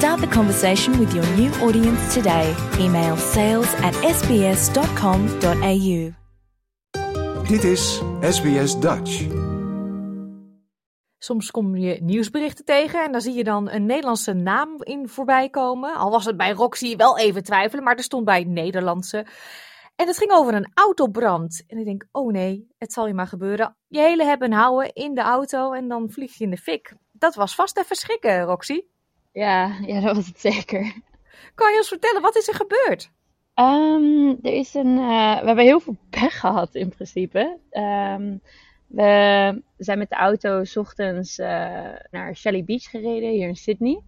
Start 0.00 0.20
the 0.20 0.28
conversation 0.28 0.98
with 0.98 1.12
your 1.12 1.36
new 1.36 1.50
audience 1.60 2.14
today. 2.14 2.54
Email 2.78 3.16
sales 3.16 3.74
at 3.74 3.94
sbs.com.au. 3.94 5.32
Dit 7.48 7.64
is 7.64 8.02
SBS 8.20 8.80
Dutch. 8.80 9.26
Soms 11.18 11.50
kom 11.50 11.76
je 11.76 12.02
nieuwsberichten 12.02 12.64
tegen 12.64 13.04
en 13.04 13.12
dan 13.12 13.20
zie 13.20 13.34
je 13.34 13.44
dan 13.44 13.70
een 13.70 13.86
Nederlandse 13.86 14.32
naam 14.32 14.82
in 14.82 15.08
voorbij 15.08 15.48
komen. 15.50 15.94
Al 15.94 16.10
was 16.10 16.24
het 16.24 16.36
bij 16.36 16.52
Roxy 16.52 16.96
wel 16.96 17.18
even 17.18 17.42
twijfelen, 17.42 17.84
maar 17.84 17.96
er 17.96 18.02
stond 18.02 18.24
bij 18.24 18.44
Nederlandse. 18.44 19.26
En 19.96 20.06
het 20.06 20.18
ging 20.18 20.30
over 20.30 20.54
een 20.54 20.70
autobrand. 20.74 21.64
En 21.66 21.78
ik 21.78 21.84
denk, 21.84 22.06
oh 22.12 22.32
nee, 22.32 22.68
het 22.78 22.92
zal 22.92 23.06
je 23.06 23.14
maar 23.14 23.26
gebeuren. 23.26 23.76
Je 23.88 24.00
hele 24.00 24.24
hebben 24.24 24.50
en 24.50 24.58
houden 24.58 24.92
in 24.92 25.14
de 25.14 25.22
auto 25.22 25.72
en 25.72 25.88
dan 25.88 26.10
vlieg 26.10 26.38
je 26.38 26.44
in 26.44 26.50
de 26.50 26.56
fik. 26.56 26.94
Dat 27.12 27.34
was 27.34 27.54
vast 27.54 27.78
even 27.78 27.96
schrikken, 27.96 28.42
Roxy. 28.42 28.80
Ja, 29.32 29.78
ja, 29.86 30.00
dat 30.00 30.16
was 30.16 30.26
het 30.26 30.40
zeker. 30.40 30.92
Kan 31.54 31.72
je 31.72 31.78
ons 31.78 31.88
vertellen, 31.88 32.22
wat 32.22 32.36
is 32.36 32.48
er 32.48 32.54
gebeurd? 32.54 33.10
Ehm, 33.54 34.28
er 34.42 34.52
is 34.52 34.74
een, 34.74 34.98
eh, 34.98 35.40
we 35.40 35.46
hebben 35.46 35.64
heel 35.64 35.80
veel 35.80 35.96
pech 36.10 36.40
gehad 36.40 36.74
in 36.74 36.88
principe. 36.88 37.58
Ehm, 37.70 38.36
we 38.86 39.62
zijn 39.76 39.98
met 39.98 40.08
de 40.08 40.16
auto 40.16 40.64
's 40.64 40.76
ochtends 40.76 41.38
eh, 41.38 41.88
naar 42.10 42.36
Shelly 42.36 42.64
Beach 42.64 42.90
gereden, 42.90 43.30
hier 43.30 43.48
in 43.48 43.56
Sydney. 43.56 44.00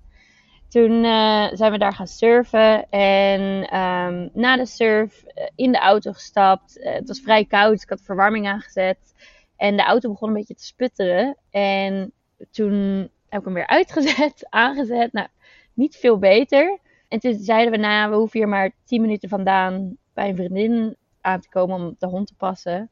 Toen 0.68 1.04
eh, 1.04 1.48
zijn 1.52 1.72
we 1.72 1.78
daar 1.78 1.92
gaan 1.92 2.06
surfen 2.06 2.90
en 2.90 3.68
ehm, 3.68 4.28
na 4.32 4.56
de 4.56 4.66
surf 4.66 5.24
in 5.54 5.72
de 5.72 5.78
auto 5.78 6.12
gestapt. 6.12 6.78
Het 6.80 7.08
was 7.08 7.20
vrij 7.20 7.44
koud, 7.44 7.82
ik 7.82 7.88
had 7.88 8.02
verwarming 8.02 8.46
aangezet. 8.46 9.14
En 9.56 9.76
de 9.76 9.82
auto 9.82 10.10
begon 10.10 10.28
een 10.28 10.34
beetje 10.34 10.54
te 10.54 10.64
sputteren. 10.64 11.36
En 11.50 12.12
toen 12.50 13.10
heb 13.32 13.40
ik 13.40 13.46
hem 13.46 13.54
weer 13.54 13.66
uitgezet, 13.66 14.46
aangezet. 14.64 15.12
Nou, 15.12 15.28
niet 15.74 15.96
veel 15.96 16.18
beter. 16.18 16.78
En 17.08 17.18
toen 17.18 17.34
zeiden 17.34 17.72
we, 17.72 17.78
nou, 17.78 18.10
we 18.10 18.16
hoeven 18.16 18.38
hier 18.38 18.48
maar 18.48 18.70
10 18.84 19.00
minuten 19.00 19.28
vandaan 19.28 19.96
bij 20.12 20.28
een 20.28 20.36
vriendin 20.36 20.96
aan 21.20 21.40
te 21.40 21.48
komen 21.48 21.76
om 21.76 21.94
de 21.98 22.06
hond 22.06 22.26
te 22.26 22.34
passen 22.34 22.90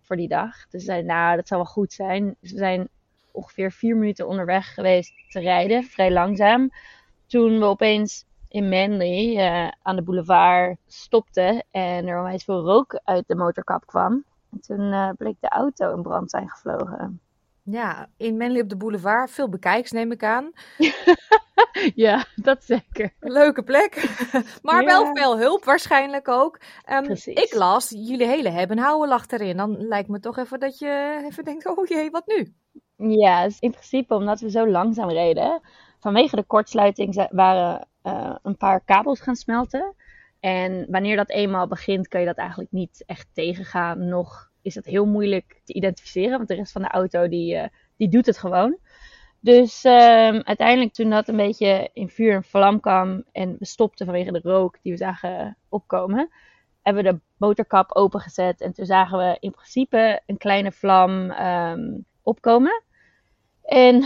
voor 0.00 0.16
die 0.16 0.28
dag. 0.28 0.68
Dus 0.68 0.84
zeiden, 0.84 1.06
nou, 1.06 1.36
dat 1.36 1.48
zal 1.48 1.58
wel 1.58 1.66
goed 1.66 1.92
zijn. 1.92 2.36
Dus 2.40 2.52
we 2.52 2.58
zijn 2.58 2.88
ongeveer 3.30 3.72
vier 3.72 3.96
minuten 3.96 4.28
onderweg 4.28 4.74
geweest 4.74 5.12
te 5.28 5.40
rijden, 5.40 5.84
vrij 5.84 6.12
langzaam. 6.12 6.70
Toen 7.26 7.58
we 7.58 7.64
opeens 7.64 8.26
in 8.48 8.68
Manly 8.68 9.38
eh, 9.38 9.68
aan 9.82 9.96
de 9.96 10.02
boulevard 10.02 10.78
stopten 10.86 11.64
en 11.70 12.06
er 12.06 12.18
onwijs 12.18 12.44
veel 12.44 12.60
rook 12.60 13.00
uit 13.04 13.28
de 13.28 13.34
motorkap 13.34 13.86
kwam. 13.86 14.24
En 14.50 14.60
toen 14.60 14.92
eh, 14.92 15.10
bleek 15.16 15.36
de 15.40 15.48
auto 15.48 15.94
in 15.94 16.02
brand 16.02 16.30
zijn 16.30 16.48
gevlogen. 16.48 17.20
Ja, 17.70 18.08
in 18.16 18.36
Manly 18.36 18.60
op 18.60 18.68
de 18.68 18.76
boulevard, 18.76 19.30
veel 19.30 19.48
bekijks 19.48 19.90
neem 19.90 20.12
ik 20.12 20.24
aan. 20.24 20.50
ja, 21.94 22.24
dat 22.36 22.64
zeker. 22.64 23.12
Leuke 23.20 23.62
plek, 23.62 24.18
maar 24.62 24.80
Ja. 24.80 24.86
wel 24.86 25.16
veel 25.16 25.38
hulp 25.38 25.64
waarschijnlijk 25.64 26.28
ook. 26.28 26.58
Ehm, 26.84 27.10
ik 27.24 27.54
las, 27.54 27.88
jullie 27.90 28.26
hele 28.26 28.48
hebben 28.50 28.76
en 28.76 28.82
houden 28.82 29.08
lag 29.08 29.26
erin. 29.26 29.56
Dan 29.56 29.86
lijkt 29.86 30.08
me 30.08 30.20
toch 30.20 30.38
even 30.38 30.60
dat 30.60 30.78
je 30.78 31.22
even 31.30 31.44
denkt, 31.44 31.66
oh 31.66 31.86
jee, 31.86 32.10
wat 32.10 32.26
nu? 32.26 32.54
Ja, 32.96 33.48
in 33.58 33.70
principe 33.70 34.14
omdat 34.14 34.40
we 34.40 34.50
zo 34.50 34.68
langzaam 34.68 35.10
reden. 35.10 35.60
Vanwege 35.98 36.36
de 36.36 36.42
kortsluiting 36.44 37.28
waren 37.30 37.88
eh, 38.02 38.34
een 38.42 38.56
paar 38.56 38.80
kabels 38.84 39.20
gaan 39.20 39.36
smelten. 39.36 39.94
En 40.40 40.86
wanneer 40.90 41.16
dat 41.16 41.30
eenmaal 41.30 41.66
begint, 41.66 42.08
kan 42.08 42.20
je 42.20 42.26
dat 42.26 42.36
eigenlijk 42.36 42.72
niet 42.72 43.02
echt 43.06 43.28
tegengaan. 43.32 44.08
Nog 44.08 44.49
is 44.62 44.74
het 44.74 44.84
heel 44.84 45.06
moeilijk 45.06 45.60
te 45.64 45.72
identificeren, 45.72 46.36
want 46.36 46.48
de 46.48 46.54
rest 46.54 46.72
van 46.72 46.82
de 46.82 46.88
auto 46.88 47.28
die, 47.28 47.56
eh, 47.56 47.68
die 47.96 48.08
doet 48.08 48.26
het 48.26 48.38
gewoon. 48.38 48.78
Dus 49.40 49.84
ehm, 49.84 50.40
uiteindelijk 50.44 50.92
toen 50.92 51.10
dat 51.10 51.28
een 51.28 51.36
beetje 51.36 51.90
in 51.92 52.08
vuur 52.08 52.34
en 52.34 52.44
vlam 52.44 52.80
kwam 52.80 53.24
en 53.32 53.56
we 53.58 53.64
stopten 53.64 54.06
vanwege 54.06 54.32
de 54.32 54.40
rook 54.42 54.78
die 54.82 54.92
we 54.92 54.98
zagen 54.98 55.56
opkomen, 55.68 56.30
hebben 56.82 57.04
we 57.04 57.10
de 57.10 57.20
motorkap 57.36 57.94
opengezet. 57.94 58.60
En 58.60 58.72
toen 58.72 58.86
zagen 58.86 59.18
we 59.18 59.36
in 59.40 59.50
principe 59.50 60.20
een 60.26 60.36
kleine 60.36 60.72
vlam 60.72 61.30
ehm, 61.30 61.98
opkomen. 62.22 62.82
En 63.62 64.04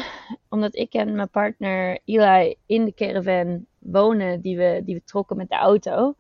omdat 0.49 0.77
ik 0.77 0.93
en 0.93 1.15
mijn 1.15 1.31
partner 1.31 2.01
Eli 2.05 2.57
in 2.67 2.85
de 2.85 2.95
caravan 2.95 3.67
wonen 3.79 4.41
die 4.41 4.57
we, 4.57 4.83
die 4.85 4.95
we 4.95 5.05
trokken 5.05 5.37
met 5.37 5.49
de 5.49 5.57
auto, 5.57 6.15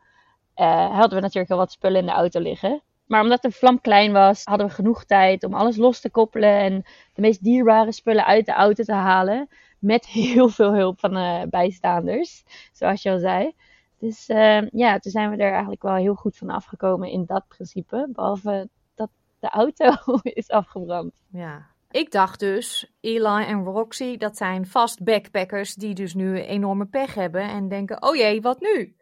eh, 0.54 0.90
hadden 0.90 1.14
we 1.14 1.20
natuurlijk 1.20 1.50
al 1.50 1.58
wat 1.58 1.72
spullen 1.72 2.00
in 2.00 2.06
de 2.06 2.12
auto 2.12 2.40
liggen. 2.40 2.82
Maar 3.06 3.22
omdat 3.22 3.42
de 3.42 3.50
vlam 3.50 3.80
klein 3.80 4.12
was, 4.12 4.44
hadden 4.44 4.66
we 4.66 4.72
genoeg 4.72 5.04
tijd 5.04 5.44
om 5.44 5.54
alles 5.54 5.76
los 5.76 6.00
te 6.00 6.10
koppelen 6.10 6.58
en 6.58 6.84
de 7.12 7.20
meest 7.20 7.44
dierbare 7.44 7.92
spullen 7.92 8.24
uit 8.24 8.46
de 8.46 8.52
auto 8.52 8.82
te 8.82 8.92
halen. 8.92 9.48
Met 9.78 10.06
heel 10.22 10.48
veel 10.48 10.74
hulp 10.74 11.00
van 11.00 11.12
de 11.14 11.46
bijstaanders, 11.50 12.44
zoals 12.72 13.02
je 13.02 13.10
al 13.10 13.18
zei. 13.18 13.54
Dus 13.98 14.28
eh, 14.28 14.70
ja, 14.70 14.98
toen 14.98 15.12
zijn 15.12 15.30
we 15.30 15.36
er 15.36 15.50
eigenlijk 15.50 15.82
wel 15.82 15.94
heel 15.94 16.14
goed 16.14 16.36
van 16.36 16.50
afgekomen 16.50 17.10
in 17.10 17.24
dat 17.24 17.48
principe. 17.48 18.08
Behalve 18.12 18.68
dat 18.94 19.10
de 19.38 19.48
auto 19.48 19.92
is 20.22 20.50
afgebrand. 20.50 21.22
Ja. 21.28 21.72
Ik 21.90 22.10
dacht 22.10 22.40
dus, 22.40 22.92
Eli 23.00 23.44
en 23.44 23.64
Roxy, 23.64 24.16
dat 24.16 24.36
zijn 24.36 24.66
vast 24.66 25.04
backpackers 25.04 25.74
die 25.74 25.94
dus 25.94 26.14
nu 26.14 26.40
enorme 26.40 26.86
pech 26.86 27.14
hebben 27.14 27.42
en 27.42 27.68
denken, 27.68 28.02
oh 28.02 28.16
jee, 28.16 28.40
wat 28.40 28.60
nu? 28.60 28.96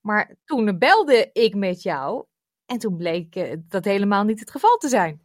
Maar 0.00 0.34
toen 0.44 0.78
belde 0.78 1.30
ik 1.32 1.54
met 1.54 1.82
jou 1.82 2.24
en 2.66 2.78
toen 2.78 2.96
bleek 2.96 3.36
eh, 3.36 3.56
dat 3.68 3.84
helemaal 3.84 4.24
niet 4.24 4.40
het 4.40 4.50
geval 4.50 4.76
te 4.76 4.88
zijn. 4.88 5.20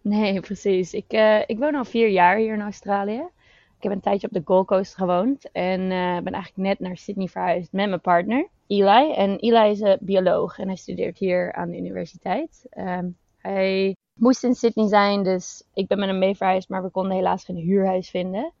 Nee, 0.00 0.40
precies. 0.50 0.92
Ik, 0.92 1.12
eh, 1.12 1.40
ik 1.46 1.58
woon 1.58 1.74
al 1.74 1.84
vier 1.84 2.08
jaar 2.08 2.36
hier 2.36 2.54
in 2.54 2.60
Australië. 2.60 3.28
Ik 3.76 3.82
heb 3.82 3.92
een 3.92 4.00
tijdje 4.00 4.26
op 4.26 4.32
de 4.32 4.42
Gold 4.44 4.66
Coast 4.66 4.94
gewoond 4.94 5.50
en 5.52 5.80
eh, 5.80 6.18
ben 6.22 6.32
eigenlijk 6.32 6.56
net 6.56 6.80
naar 6.80 6.96
Sydney 6.96 7.26
verhuisd 7.26 7.72
met 7.72 7.88
mijn 7.88 8.00
partner, 8.00 8.48
Eli. 8.66 9.12
En 9.12 9.38
Eli 9.38 9.70
is 9.70 9.80
een 9.80 9.98
bioloog 10.00 10.58
en 10.58 10.66
hij 10.66 10.76
studeert 10.76 11.18
hier 11.18 11.52
aan 11.52 11.70
de 11.70 11.76
universiteit. 11.76 12.66
Ehm, 12.70 13.08
hij 13.38 13.96
moest 14.14 14.44
in 14.44 14.54
Sydney 14.54 14.88
zijn, 14.88 15.22
dus 15.22 15.64
ik 15.74 15.86
ben 15.86 15.98
met 15.98 16.08
hem 16.08 16.18
mee 16.18 16.36
verhuisd, 16.36 16.68
maar 16.68 16.82
we 16.82 16.90
konden 16.90 17.16
helaas 17.16 17.44
geen 17.44 17.56
huurhuis 17.56 18.10
vinden. 18.10 18.52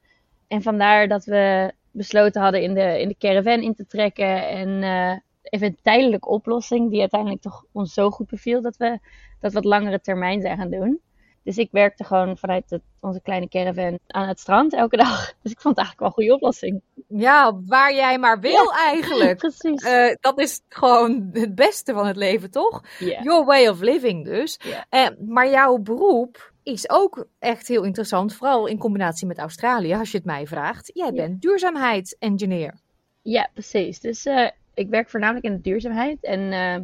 En 0.48 0.62
vandaar 0.62 1.08
dat 1.08 1.24
we 1.24 1.72
besloten 1.90 2.42
hadden 2.42 2.62
in 2.62 2.74
de, 2.74 3.00
in 3.00 3.08
de 3.08 3.16
caravan 3.18 3.62
in 3.62 3.74
te 3.74 3.86
trekken 3.86 4.48
en 4.48 4.82
even 5.50 5.66
een 5.66 5.78
tijdelijke 5.82 6.28
oplossing 6.28 6.90
die 6.90 7.00
uiteindelijk 7.00 7.42
toch 7.42 7.64
ons 7.72 7.94
zo 7.94 8.10
goed 8.10 8.26
beviel 8.26 8.62
dat 8.62 8.76
we 8.76 8.98
dat 9.40 9.52
wat 9.52 9.64
langere 9.64 10.00
termijn 10.00 10.40
zijn 10.40 10.56
gaan 10.56 10.70
doen. 10.70 11.00
Dus 11.42 11.56
ik 11.58 11.68
werkte 11.70 12.04
gewoon 12.04 12.36
vanuit 12.38 12.70
het- 12.70 12.82
onze 13.00 13.20
kleine 13.22 13.48
caravan 13.48 13.98
aan 14.06 14.28
het 14.28 14.40
strand 14.40 14.74
elke 14.74 14.96
dag. 15.06 15.32
Dus 15.42 15.52
ik 15.52 15.60
vond 15.60 15.76
het 15.76 15.86
eigenlijk 15.86 15.98
wel 15.98 16.08
een 16.08 16.14
goede 16.14 16.34
oplossing. 16.34 16.82
Ja, 17.08 17.60
waar 17.66 17.94
jij 17.94 18.18
maar 18.18 18.40
wil 18.40 18.72
eigenlijk. 18.92 19.38
Precies. 19.38 19.82
Eh, 19.82 20.14
dat 20.20 20.38
is 20.40 20.60
gewoon 20.68 21.28
het 21.32 21.54
beste 21.54 21.92
van 21.92 22.06
het 22.06 22.16
leven, 22.16 22.50
toch? 22.50 22.82
Your 22.98 23.44
way 23.44 23.66
of 23.68 23.80
living 23.80 24.24
dus. 24.24 24.58
Eh, 24.88 25.06
maar 25.26 25.50
jouw 25.50 25.78
beroep 25.78 26.52
is 26.62 26.90
ook 26.90 27.26
echt 27.38 27.68
heel 27.68 27.82
interessant, 27.84 28.34
vooral 28.34 28.66
in 28.66 28.78
combinatie 28.78 29.26
met 29.26 29.38
Australië, 29.38 29.94
als 29.94 30.10
je 30.10 30.16
het 30.16 30.26
mij 30.26 30.46
vraagt. 30.46 30.90
Jij 30.94 31.12
bent 31.12 31.40
duurzaamheidsengineer. 31.42 32.74
Ja, 33.22 33.48
precies. 33.52 34.00
Dus 34.00 34.24
eh, 34.26 34.48
ik 34.76 34.88
werk 34.88 35.08
voornamelijk 35.08 35.44
in 35.44 35.52
de 35.52 35.60
duurzaamheid. 35.60 36.24
En 36.24 36.52
eh, 36.52 36.80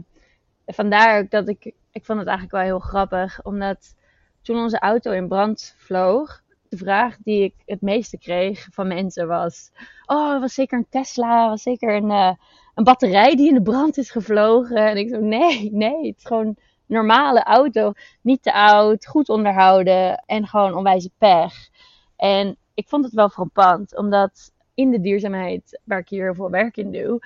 vandaar 0.74 1.28
dat 1.28 1.48
ik... 1.48 1.72
Ik 1.90 2.04
vond 2.04 2.18
het 2.18 2.28
eigenlijk 2.28 2.56
wel 2.56 2.66
heel 2.66 2.88
grappig. 2.88 3.42
Omdat 3.42 3.94
toen 4.42 4.58
onze 4.58 4.78
auto 4.78 5.10
in 5.10 5.28
brand 5.28 5.74
vloog... 5.78 6.40
De 6.68 6.78
vraag 6.78 7.16
die 7.24 7.42
ik 7.42 7.54
het 7.66 7.80
meeste 7.80 8.18
kreeg 8.18 8.68
van 8.70 8.88
mensen 8.88 9.26
was... 9.26 9.70
Oh, 10.06 10.40
was 10.40 10.54
zeker 10.54 10.78
een 10.78 10.86
Tesla. 10.88 11.48
Was 11.48 11.62
zeker 11.62 11.94
een, 11.94 12.10
eh, 12.10 12.32
een 12.74 12.84
batterij 12.84 13.36
die 13.36 13.48
in 13.48 13.54
de 13.54 13.62
brand 13.62 13.96
is 13.96 14.10
gevlogen. 14.10 14.76
En 14.76 14.96
ik 14.96 15.08
zo, 15.08 15.20
nee, 15.20 15.72
nee. 15.72 16.06
Het 16.06 16.16
is 16.16 16.24
gewoon 16.24 16.46
een 16.46 16.58
normale 16.86 17.42
auto. 17.42 17.92
Niet 18.20 18.42
te 18.42 18.52
oud, 18.52 19.06
goed 19.06 19.28
onderhouden. 19.28 20.22
En 20.26 20.46
gewoon 20.46 20.74
onwijze 20.74 21.10
pech. 21.18 21.68
En 22.16 22.56
ik 22.74 22.88
vond 22.88 23.04
het 23.04 23.14
wel 23.14 23.28
frappant. 23.28 23.96
Omdat 23.96 24.52
in 24.74 24.90
de 24.90 25.00
duurzaamheid, 25.00 25.80
waar 25.84 25.98
ik 25.98 26.08
hier 26.08 26.24
heel 26.24 26.34
veel 26.34 26.50
werk 26.50 26.76
in 26.76 26.92
doe, 26.92 27.20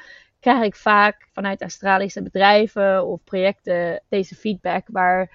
krijg 0.47 0.65
ik 0.65 0.77
vaak 0.77 1.29
vanuit 1.33 1.63
Australische 1.63 2.23
bedrijven 2.23 3.07
of 3.07 3.25
projecten 3.25 4.03
deze 4.09 4.35
feedback 4.35 4.87
waar 4.91 5.31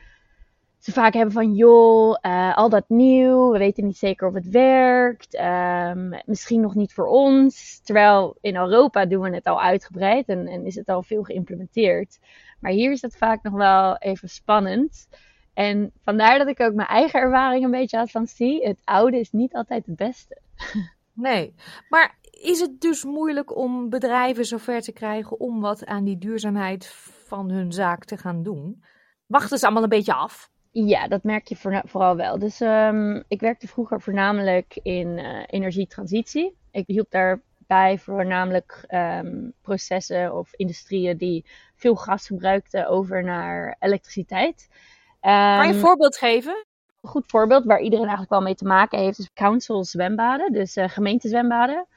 ze 0.80 0.92
vaak 0.92 1.13
hebben 1.13 1.34
van, 1.34 1.54
joh, 1.54 2.18
uh, 2.22 2.58
al 2.58 2.69
dat 2.69 2.90
nieuw, 2.90 3.52
we 3.52 3.58
weten 3.58 3.86
niet 3.86 3.98
zeker 3.98 4.28
of 4.28 4.34
het 4.34 4.50
werkt, 4.50 5.40
um, 5.40 6.13
misschien 6.25 6.62
nog 6.62 6.75
niet 6.75 6.94
voor 6.94 7.06
ons. 7.06 7.80
Terwijl 7.84 8.38
in 8.42 8.56
Europa 8.56 9.06
doen 9.06 9.22
we 9.22 9.36
het 9.36 9.46
al 9.46 9.62
uitgebreid 9.62 10.28
en, 10.28 10.48
en 10.48 10.66
is 10.66 10.75
het 10.75 10.90
al 10.90 11.04
veel 11.04 11.24
geïmplementeerd. 11.24 12.19
Maar 12.60 12.72
hier 12.72 12.92
is 12.92 13.02
het 13.02 13.18
vaak 13.18 13.44
nog 13.44 13.54
wel 13.54 13.98
even 13.98 14.30
spannend. 14.30 15.08
En 15.54 15.92
vandaar 16.04 16.38
dat 16.38 16.48
ik 16.48 16.60
ook 16.60 16.74
mijn 16.74 16.88
eigen 16.88 17.19
ervaring 17.19 17.63
een 17.63 17.72
beetje 17.72 17.98
had 17.98 18.12
van 18.12 18.28
zie, 18.28 18.68
het 18.68 18.81
oude 18.84 19.19
is 19.19 19.31
niet 19.31 19.54
altijd 19.54 19.86
het 19.86 19.96
beste. 19.96 20.38
Nee, 21.13 21.56
maar 21.90 22.18
is 22.31 22.60
het 22.60 22.81
dus 22.81 23.04
moeilijk 23.04 23.56
om 23.56 23.90
bedrijven 23.90 24.46
zover 24.46 24.81
te 24.81 24.92
krijgen 24.92 25.40
om 25.40 25.62
wat 25.62 25.86
aan 25.86 26.04
die 26.04 26.18
duurzaamheid 26.18 26.88
van 27.25 27.50
hun 27.50 27.72
zaak 27.72 28.06
te 28.06 28.18
gaan 28.18 28.44
doen? 28.44 28.84
Wachten 29.25 29.58
ze 29.58 29.66
allemaal 29.66 29.84
een 29.84 29.90
beetje 29.90 30.13
af? 30.13 30.50
Ja, 30.72 31.08
dat 31.08 31.24
merk 31.24 31.48
je 31.48 31.56
vooral 31.86 32.16
wel. 32.16 32.40
Dus 32.40 32.60
um, 32.60 33.24
ik 33.28 33.40
werkte 33.40 33.68
vroeger 33.68 34.02
voornamelijk 34.02 34.80
in 34.84 35.08
uh, 35.08 35.44
energietransitie. 35.48 36.58
Ik 36.72 36.88
hielp 36.88 37.12
daarbij 37.12 37.98
voornamelijk 37.98 38.86
um, 38.90 39.54
processen 39.62 40.38
of 40.38 40.54
industrieën 40.54 41.18
die 41.18 41.46
veel 41.75 41.96
gas 41.96 42.28
gebruikten 42.28 42.88
over 42.88 43.24
naar 43.24 43.75
elektriciteit. 43.80 44.68
Um, 44.69 44.78
kan 45.22 45.62
je 45.62 45.68
een 45.68 45.74
ehm, 45.74 45.80
voorbeeld 45.80 46.18
geven? 46.18 46.66
Een 47.01 47.09
goed 47.09 47.24
voorbeeld 47.27 47.65
waar 47.65 47.80
iedereen 47.80 48.06
eigenlijk 48.06 48.31
wel 48.31 48.42
mee 48.42 48.56
te 48.56 48.65
maken 48.65 49.00
heeft 49.00 49.19
is 49.19 49.33
council 49.33 49.83
zwembaden, 49.83 50.53
dus 50.53 50.77
uh, 50.77 50.89
gemeentezwembaden. 50.89 51.88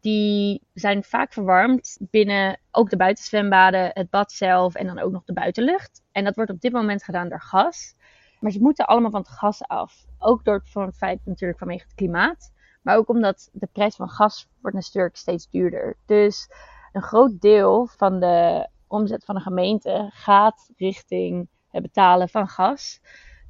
Die 0.00 0.62
zijn 0.74 1.04
vaak 1.04 1.32
verwarmd 1.32 1.98
binnen 2.00 2.60
ook 2.70 2.90
de 2.90 2.96
buitenzwembaden, 2.96 3.90
het 3.92 4.10
bad 4.10 4.32
zelf 4.32 4.74
en 4.74 4.86
dan 4.86 4.98
ook 4.98 5.12
nog 5.12 5.24
de 5.24 5.32
buitenlucht. 5.32 6.02
En 6.12 6.24
dat 6.24 6.34
wordt 6.36 6.50
op 6.50 6.60
dit 6.60 6.72
moment 6.72 7.04
gedaan 7.04 7.28
door 7.28 7.40
gas. 7.40 7.94
Maar 8.40 8.50
ze 8.50 8.60
moeten 8.60 8.86
allemaal 8.86 9.10
van 9.10 9.20
het 9.20 9.30
gas 9.30 9.62
af. 9.62 10.06
Ook 10.18 10.44
door 10.44 10.62
het, 10.72 10.96
feit 10.96 11.20
natuurlijk 11.24 11.58
vanwege 11.58 11.84
het 11.84 11.94
klimaat. 11.94 12.52
Maar 12.82 12.96
ook 12.96 13.08
omdat 13.08 13.48
de 13.52 13.68
prijs 13.72 13.96
van 13.96 14.08
gas 14.08 14.48
wordt 14.60 14.76
natuurlijk 14.76 15.16
steeds 15.16 15.50
duurder. 15.50 15.96
Dus 16.06 16.48
een 16.92 17.02
groot 17.02 17.40
deel 17.40 17.86
van 17.86 18.20
de 18.20 18.68
omzet 18.86 19.24
van 19.24 19.34
de 19.34 19.40
gemeente 19.40 20.10
gaat 20.12 20.70
richting 20.76 21.48
het 21.68 21.82
betalen 21.82 22.28
van 22.28 22.48
gas. 22.48 23.00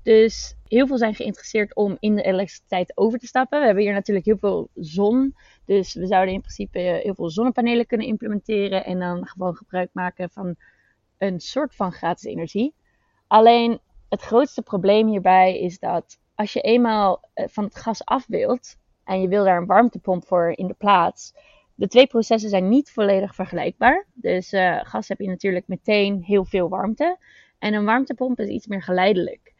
Dus 0.08 0.54
heel 0.68 0.86
veel 0.86 0.98
zijn 0.98 1.14
geïnteresseerd 1.14 1.74
om 1.74 1.96
in 2.00 2.14
de 2.14 2.22
elektriciteit 2.22 2.96
over 2.96 3.18
te 3.18 3.26
stappen. 3.26 3.58
We 3.58 3.64
hebben 3.64 3.84
hier 3.84 3.92
natuurlijk 3.92 4.26
heel 4.26 4.38
veel 4.38 4.68
zon. 4.74 5.34
Dus 5.64 5.94
we 5.94 6.06
zouden 6.06 6.34
in 6.34 6.40
principe 6.40 6.78
heel 6.78 7.14
veel 7.14 7.30
zonnepanelen 7.30 7.86
kunnen 7.86 8.06
implementeren. 8.06 8.84
En 8.84 8.98
dan 8.98 9.26
gewoon 9.26 9.56
gebruik 9.56 9.90
maken 9.92 10.30
van 10.30 10.56
een 11.18 11.40
soort 11.40 11.74
van 11.74 11.92
gratis 11.92 12.24
energie. 12.24 12.74
Alleen 13.26 13.80
het 14.08 14.22
grootste 14.22 14.62
probleem 14.62 15.08
hierbij 15.08 15.58
is 15.58 15.78
dat 15.78 16.18
als 16.34 16.52
je 16.52 16.60
eenmaal 16.60 17.28
eh, 17.34 17.44
van 17.48 17.64
het 17.64 17.76
gas 17.76 18.04
af 18.04 18.26
wilt 18.26 18.76
en 19.04 19.20
je 19.20 19.28
wil 19.28 19.44
daar 19.44 19.56
een 19.56 19.66
warmtepomp 19.66 20.26
voor 20.26 20.52
in 20.56 20.66
de 20.66 20.74
plaats, 20.74 21.34
de 21.74 21.88
twee 21.88 22.06
processen 22.06 22.50
zijn 22.50 22.68
niet 22.68 22.90
volledig 22.90 23.34
vergelijkbaar. 23.34 24.06
Dus 24.14 24.52
uh, 24.52 24.80
gas 24.82 25.08
heb 25.08 25.18
je 25.18 25.28
natuurlijk 25.28 25.68
meteen 25.68 26.22
heel 26.22 26.44
veel 26.44 26.68
warmte 26.68 27.18
en 27.58 27.74
een 27.74 27.84
warmtepomp 27.84 28.40
is 28.40 28.48
iets 28.48 28.66
meer 28.66 28.82
geleidelijk. 28.82 29.56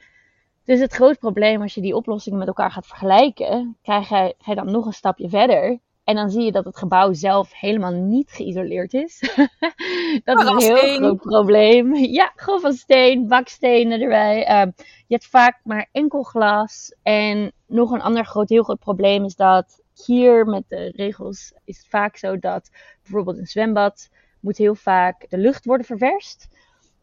Dus 0.68 0.80
het 0.80 0.92
groot 0.92 1.18
probleem 1.18 1.62
als 1.62 1.74
je 1.74 1.80
die 1.80 1.96
oplossingen 1.96 2.38
met 2.38 2.48
elkaar 2.48 2.70
gaat 2.70 2.86
vergelijken, 2.86 3.76
krijg 3.82 4.08
je, 4.08 4.34
ga 4.38 4.50
je 4.50 4.54
dan 4.54 4.70
nog 4.70 4.86
een 4.86 4.92
stapje 4.92 5.28
verder 5.28 5.78
en 6.04 6.14
dan 6.14 6.30
zie 6.30 6.42
je 6.42 6.52
dat 6.52 6.64
het 6.64 6.76
gebouw 6.76 7.12
zelf 7.12 7.52
helemaal 7.52 7.92
niet 7.92 8.30
geïsoleerd 8.30 8.94
is. 8.94 9.20
dat 10.24 10.40
is 10.40 10.48
een 10.48 10.58
heel 10.58 10.96
groot 10.96 11.20
probleem. 11.20 11.94
Ja, 12.20 12.32
gewoon 12.36 12.60
van 12.60 12.72
steen, 12.72 13.28
bakstenen 13.28 14.00
erbij. 14.00 14.38
Uh, 14.38 14.72
je 15.06 15.14
hebt 15.14 15.26
vaak 15.26 15.60
maar 15.64 15.88
enkel 15.92 16.22
glas. 16.22 16.94
En 17.02 17.52
nog 17.66 17.90
een 17.90 18.02
ander 18.02 18.24
groot, 18.24 18.48
heel 18.48 18.62
groot 18.62 18.78
probleem 18.78 19.24
is 19.24 19.36
dat 19.36 19.82
hier 20.06 20.46
met 20.46 20.64
de 20.68 20.92
regels 20.96 21.52
is 21.64 21.78
het 21.78 21.86
vaak 21.88 22.16
zo 22.16 22.38
dat 22.38 22.70
bijvoorbeeld 23.02 23.38
een 23.38 23.46
zwembad 23.46 24.08
moet 24.40 24.56
heel 24.56 24.74
vaak 24.74 25.30
de 25.30 25.38
lucht 25.38 25.64
worden 25.64 25.86
ververst. 25.86 26.48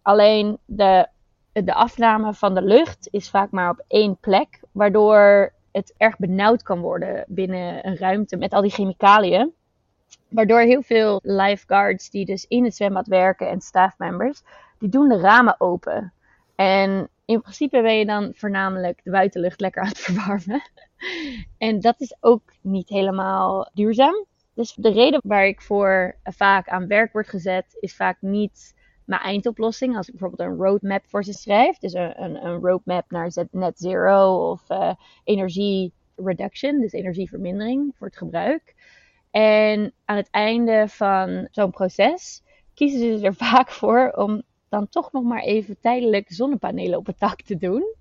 Alleen 0.01 0.57
de, 0.65 1.07
de 1.63 1.73
afname 1.73 2.33
van 2.33 2.53
de 2.53 2.61
lucht 2.61 3.07
is 3.11 3.29
vaak 3.29 3.51
maar 3.51 3.69
op 3.69 3.83
één 3.87 4.17
plek, 4.17 4.59
waardoor 4.71 5.53
het 5.71 5.93
erg 5.97 6.17
benauwd 6.17 6.63
kan 6.63 6.79
worden 6.79 7.23
binnen 7.27 7.87
een 7.87 7.97
ruimte 7.97 8.37
met 8.37 8.53
al 8.53 8.61
die 8.61 8.71
chemicaliën. 8.71 9.53
Waardoor 10.29 10.59
heel 10.59 10.81
veel 10.81 11.19
lifeguards 11.23 12.09
die 12.09 12.25
dus 12.25 12.45
in 12.47 12.63
het 12.63 12.75
zwembad 12.75 13.07
werken 13.07 13.49
en 13.49 13.61
staffmembers, 13.61 14.41
die 14.79 14.89
doen 14.89 15.07
de 15.07 15.19
ramen 15.19 15.55
open. 15.59 16.13
En 16.55 17.09
in 17.25 17.41
principe 17.41 17.81
ben 17.81 17.97
je 17.97 18.05
dan 18.05 18.31
voornamelijk 18.35 18.99
de 19.03 19.11
buitenlucht 19.11 19.59
lekker 19.59 19.81
aan 19.81 19.87
het 19.87 19.99
verwarmen. 20.07 20.61
en 21.57 21.79
dat 21.79 22.01
is 22.01 22.15
ook 22.19 22.53
niet 22.61 22.89
helemaal 22.89 23.69
duurzaam. 23.73 24.25
Dus 24.53 24.73
de 24.73 24.91
reden 24.91 25.21
waar 25.23 25.45
ik 25.45 25.61
voor 25.61 26.15
vaak 26.23 26.67
aan 26.67 26.87
werk 26.87 27.13
word 27.13 27.27
gezet, 27.27 27.77
is 27.79 27.95
vaak 27.95 28.17
niet 28.19 28.73
mijn 29.05 29.21
eindoplossing. 29.21 29.97
Als 29.97 30.07
ik 30.07 30.17
bijvoorbeeld 30.17 30.49
een 30.49 30.65
roadmap 30.65 31.03
voor 31.07 31.23
ze 31.23 31.33
schrijf, 31.33 31.77
dus 31.77 31.93
een, 31.93 32.23
een, 32.23 32.45
een 32.45 32.59
roadmap 32.59 33.11
naar 33.11 33.31
net 33.51 33.79
zero 33.79 34.49
of 34.51 34.69
uh, 34.69 34.93
energie 35.23 35.93
reduction, 36.15 36.79
dus 36.79 36.91
energievermindering 36.91 37.93
voor 37.97 38.07
het 38.07 38.17
gebruik. 38.17 38.75
En 39.31 39.93
aan 40.05 40.17
het 40.17 40.29
einde 40.31 40.85
van 40.87 41.47
zo'n 41.51 41.71
proces 41.71 42.43
kiezen 42.73 43.19
ze 43.19 43.25
er 43.25 43.35
vaak 43.49 43.71
voor 43.71 44.11
om 44.15 44.43
dan 44.69 44.89
toch 44.89 45.11
nog 45.11 45.23
maar 45.23 45.41
even 45.41 45.79
tijdelijk 45.79 46.31
zonnepanelen 46.31 46.97
op 46.97 47.05
het 47.05 47.19
dak 47.19 47.41
te 47.41 47.57
doen 47.57 47.95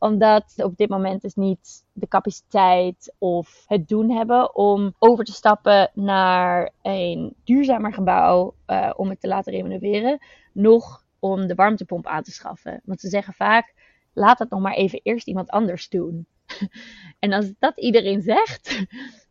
omdat 0.00 0.54
op 0.56 0.76
dit 0.76 0.88
moment 0.88 1.22
dus 1.22 1.34
niet 1.34 1.84
de 1.92 2.08
capaciteit 2.08 3.14
of 3.18 3.64
het 3.66 3.88
doen 3.88 4.10
hebben 4.10 4.54
om 4.54 4.94
over 4.98 5.24
te 5.24 5.32
stappen 5.32 5.90
naar 5.94 6.72
een 6.82 7.34
duurzamer 7.44 7.92
gebouw 7.92 8.54
uh, 8.66 8.90
om 8.96 9.08
het 9.08 9.20
te 9.20 9.28
laten 9.28 9.52
renoveren. 9.52 10.18
Nog 10.52 11.04
om 11.18 11.46
de 11.46 11.54
warmtepomp 11.54 12.06
aan 12.06 12.22
te 12.22 12.30
schaffen. 12.30 12.80
Want 12.84 13.00
ze 13.00 13.08
zeggen 13.08 13.34
vaak, 13.34 13.74
laat 14.12 14.38
het 14.38 14.50
nog 14.50 14.60
maar 14.60 14.74
even 14.74 15.00
eerst 15.02 15.26
iemand 15.26 15.50
anders 15.50 15.88
doen. 15.88 16.26
en 17.18 17.32
als 17.32 17.52
dat 17.58 17.78
iedereen 17.78 18.22
zegt, 18.22 18.84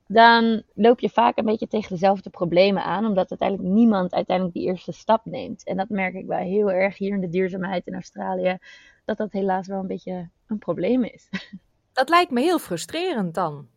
dan 0.08 0.64
loop 0.74 1.00
je 1.00 1.10
vaak 1.10 1.38
een 1.38 1.46
beetje 1.46 1.68
tegen 1.68 1.90
dezelfde 1.90 2.30
problemen 2.30 2.84
aan, 2.84 3.06
omdat 3.06 3.30
uiteindelijk 3.30 3.70
niemand 3.70 4.14
uiteindelijk 4.14 4.58
die 4.58 4.66
eerste 4.68 4.92
stap 4.92 5.26
neemt. 5.26 5.64
En 5.64 5.78
dat 5.78 5.90
merk 5.90 6.14
ik 6.14 6.26
wel 6.26 6.38
heel 6.38 6.72
erg 6.72 6.98
hier 6.98 7.14
in 7.14 7.22
de 7.22 7.30
duurzaamheid 7.30 7.88
in 7.88 7.94
Australië 7.94 8.58
dat 9.06 9.18
dat 9.18 9.32
helaas 9.32 9.68
wel 9.68 9.80
een 9.80 9.88
beetje 9.88 10.30
een 10.50 10.58
probleem 10.58 11.04
is. 11.04 11.30
Dat 11.94 12.10
lijkt 12.10 12.32
me 12.32 12.42
heel 12.42 12.60
frustrerend 12.60 13.34
dan. 13.34 13.68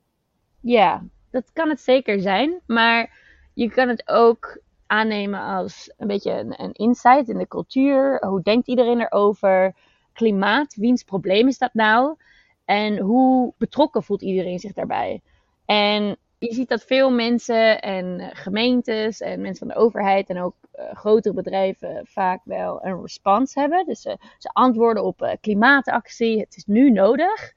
Ja, 0.60 1.04
dat 1.30 1.52
kan 1.52 1.68
het 1.68 1.80
zeker 1.80 2.20
zijn. 2.20 2.60
Maar 2.66 3.18
je 3.54 3.70
kan 3.70 3.88
het 3.88 4.08
ook 4.08 4.60
aannemen 4.86 5.40
als 5.40 5.92
een 5.96 6.06
beetje 6.06 6.32
een, 6.32 6.62
een 6.62 6.72
insight 6.72 7.28
in 7.28 7.38
de 7.38 7.48
cultuur. 7.48 8.26
Hoe 8.26 8.42
denkt 8.42 8.68
iedereen 8.68 9.00
erover? 9.00 9.74
Klimaat, 10.12 10.74
wiens 10.74 11.02
probleem 11.02 11.48
is 11.48 11.58
dat 11.58 11.74
nou? 11.74 12.16
En 12.64 12.98
hoe 12.98 13.54
betrokken 13.58 14.02
voelt 14.02 14.22
iedereen 14.22 14.58
zich 14.58 14.72
daarbij? 14.72 15.22
En 15.64 16.16
je 16.48 16.54
ziet 16.54 16.68
dat 16.68 16.82
veel 16.82 17.10
mensen 17.10 17.82
en 17.82 18.30
gemeentes 18.32 19.20
en 19.20 19.40
mensen 19.40 19.66
van 19.66 19.76
de 19.76 19.82
overheid 19.82 20.28
en 20.28 20.40
ook 20.40 20.54
uh, 20.78 20.84
grotere 20.94 21.34
bedrijven 21.34 22.00
vaak 22.04 22.40
wel 22.44 22.84
een 22.84 23.00
response 23.00 23.60
hebben. 23.60 23.86
Dus 23.86 24.00
ze, 24.00 24.18
ze 24.38 24.48
antwoorden 24.48 25.04
op 25.04 25.36
klimaatactie, 25.40 26.40
het 26.40 26.56
is 26.56 26.64
nu 26.66 26.90
nodig. 26.90 27.52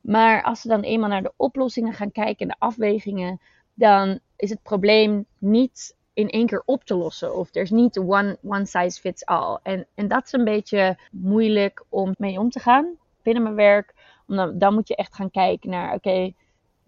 Maar 0.00 0.42
als 0.42 0.60
ze 0.60 0.68
dan 0.68 0.80
eenmaal 0.80 1.08
naar 1.08 1.22
de 1.22 1.32
oplossingen 1.36 1.92
gaan 1.92 2.12
kijken 2.12 2.38
en 2.38 2.48
de 2.48 2.66
afwegingen, 2.66 3.40
dan 3.74 4.18
is 4.36 4.50
het 4.50 4.62
probleem 4.62 5.26
niet 5.38 5.96
in 6.12 6.28
één 6.28 6.46
keer 6.46 6.62
op 6.64 6.84
te 6.84 6.94
lossen. 6.94 7.36
Of 7.36 7.54
er 7.54 7.62
is 7.62 7.70
niet 7.70 7.98
one, 7.98 8.38
one 8.42 8.66
size 8.66 9.00
fits 9.00 9.24
all. 9.24 9.58
En, 9.62 9.86
en 9.94 10.08
dat 10.08 10.24
is 10.24 10.32
een 10.32 10.44
beetje 10.44 10.98
moeilijk 11.10 11.84
om 11.88 12.14
mee 12.18 12.38
om 12.38 12.50
te 12.50 12.60
gaan 12.60 12.96
binnen 13.22 13.42
mijn 13.42 13.54
werk. 13.54 13.94
Omdat 14.26 14.60
dan 14.60 14.74
moet 14.74 14.88
je 14.88 14.96
echt 14.96 15.14
gaan 15.14 15.30
kijken 15.30 15.70
naar, 15.70 15.94
oké, 15.94 16.32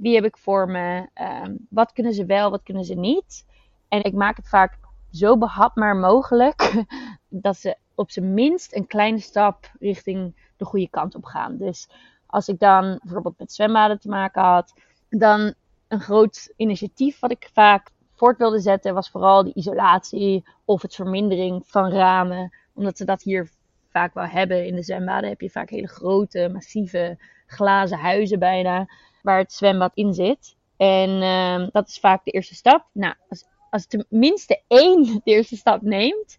wie 0.00 0.14
heb 0.14 0.24
ik 0.24 0.36
voor 0.36 0.68
me? 0.68 1.08
Um, 1.44 1.66
wat 1.70 1.92
kunnen 1.92 2.12
ze 2.12 2.24
wel, 2.24 2.50
wat 2.50 2.62
kunnen 2.62 2.84
ze 2.84 2.94
niet? 2.94 3.44
En 3.88 4.02
ik 4.02 4.12
maak 4.12 4.36
het 4.36 4.48
vaak 4.48 4.78
zo 5.10 5.38
behapbaar 5.38 5.96
mogelijk 5.96 6.84
dat 7.28 7.56
ze 7.56 7.76
op 7.94 8.10
zijn 8.10 8.34
minst 8.34 8.74
een 8.74 8.86
kleine 8.86 9.18
stap 9.18 9.70
richting 9.78 10.34
de 10.56 10.64
goede 10.64 10.88
kant 10.88 11.14
op 11.14 11.24
gaan. 11.24 11.56
Dus 11.56 11.88
als 12.26 12.48
ik 12.48 12.58
dan 12.58 13.00
bijvoorbeeld 13.02 13.38
met 13.38 13.52
zwembaden 13.52 13.98
te 13.98 14.08
maken 14.08 14.42
had, 14.42 14.74
dan 15.08 15.54
een 15.88 16.00
groot 16.00 16.52
initiatief 16.56 17.18
wat 17.18 17.30
ik 17.30 17.50
vaak 17.52 17.90
voort 18.14 18.38
wilde 18.38 18.60
zetten 18.60 18.94
was 18.94 19.10
vooral 19.10 19.44
de 19.44 19.54
isolatie 19.54 20.44
of 20.64 20.82
het 20.82 20.94
vermindering 20.94 21.62
van 21.66 21.90
ramen. 21.90 22.54
Omdat 22.74 22.96
ze 22.96 23.04
dat 23.04 23.22
hier 23.22 23.50
vaak 23.90 24.14
wel 24.14 24.24
hebben. 24.24 24.66
In 24.66 24.74
de 24.74 24.82
zwembaden 24.82 25.28
heb 25.28 25.40
je 25.40 25.50
vaak 25.50 25.70
hele 25.70 25.88
grote, 25.88 26.48
massieve 26.52 27.18
glazen 27.46 27.98
huizen 27.98 28.38
bijna 28.38 28.88
waar 29.22 29.38
het 29.38 29.52
zwembad 29.52 29.90
in 29.94 30.14
zit. 30.14 30.56
En 30.76 31.10
uh, 31.10 31.68
dat 31.72 31.88
is 31.88 31.98
vaak 31.98 32.24
de 32.24 32.30
eerste 32.30 32.54
stap. 32.54 32.86
Nou, 32.92 33.14
als, 33.28 33.44
als 33.70 33.86
tenminste 33.86 34.62
één 34.68 35.02
de 35.24 35.30
eerste 35.30 35.56
stap 35.56 35.82
neemt, 35.82 36.38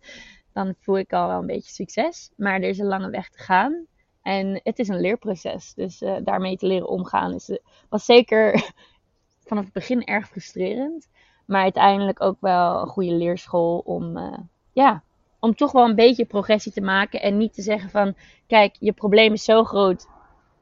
dan 0.53 0.75
voel 0.79 0.97
ik 0.97 1.13
al 1.13 1.27
wel 1.27 1.39
een 1.39 1.45
beetje 1.45 1.71
succes. 1.71 2.31
Maar 2.35 2.53
er 2.53 2.69
is 2.69 2.79
een 2.79 2.87
lange 2.87 3.09
weg 3.09 3.29
te 3.29 3.39
gaan. 3.39 3.85
En 4.21 4.59
het 4.63 4.79
is 4.79 4.87
een 4.87 5.01
leerproces. 5.01 5.73
Dus 5.73 6.01
uh, 6.01 6.15
daarmee 6.23 6.57
te 6.57 6.67
leren 6.67 6.89
omgaan 6.89 7.33
is, 7.33 7.59
was 7.89 8.05
zeker 8.05 8.71
vanaf 9.47 9.63
het 9.63 9.73
begin 9.73 10.03
erg 10.03 10.27
frustrerend. 10.27 11.07
Maar 11.45 11.61
uiteindelijk 11.61 12.21
ook 12.21 12.37
wel 12.39 12.81
een 12.81 12.87
goede 12.87 13.13
leerschool 13.13 13.81
om, 13.85 14.17
uh, 14.17 14.37
ja, 14.73 15.03
om 15.39 15.55
toch 15.55 15.71
wel 15.71 15.85
een 15.85 15.95
beetje 15.95 16.25
progressie 16.25 16.71
te 16.71 16.81
maken. 16.81 17.21
En 17.21 17.37
niet 17.37 17.53
te 17.53 17.61
zeggen 17.61 17.89
van, 17.89 18.15
kijk, 18.47 18.75
je 18.79 18.91
probleem 18.93 19.33
is 19.33 19.43
zo 19.43 19.63
groot. 19.63 20.07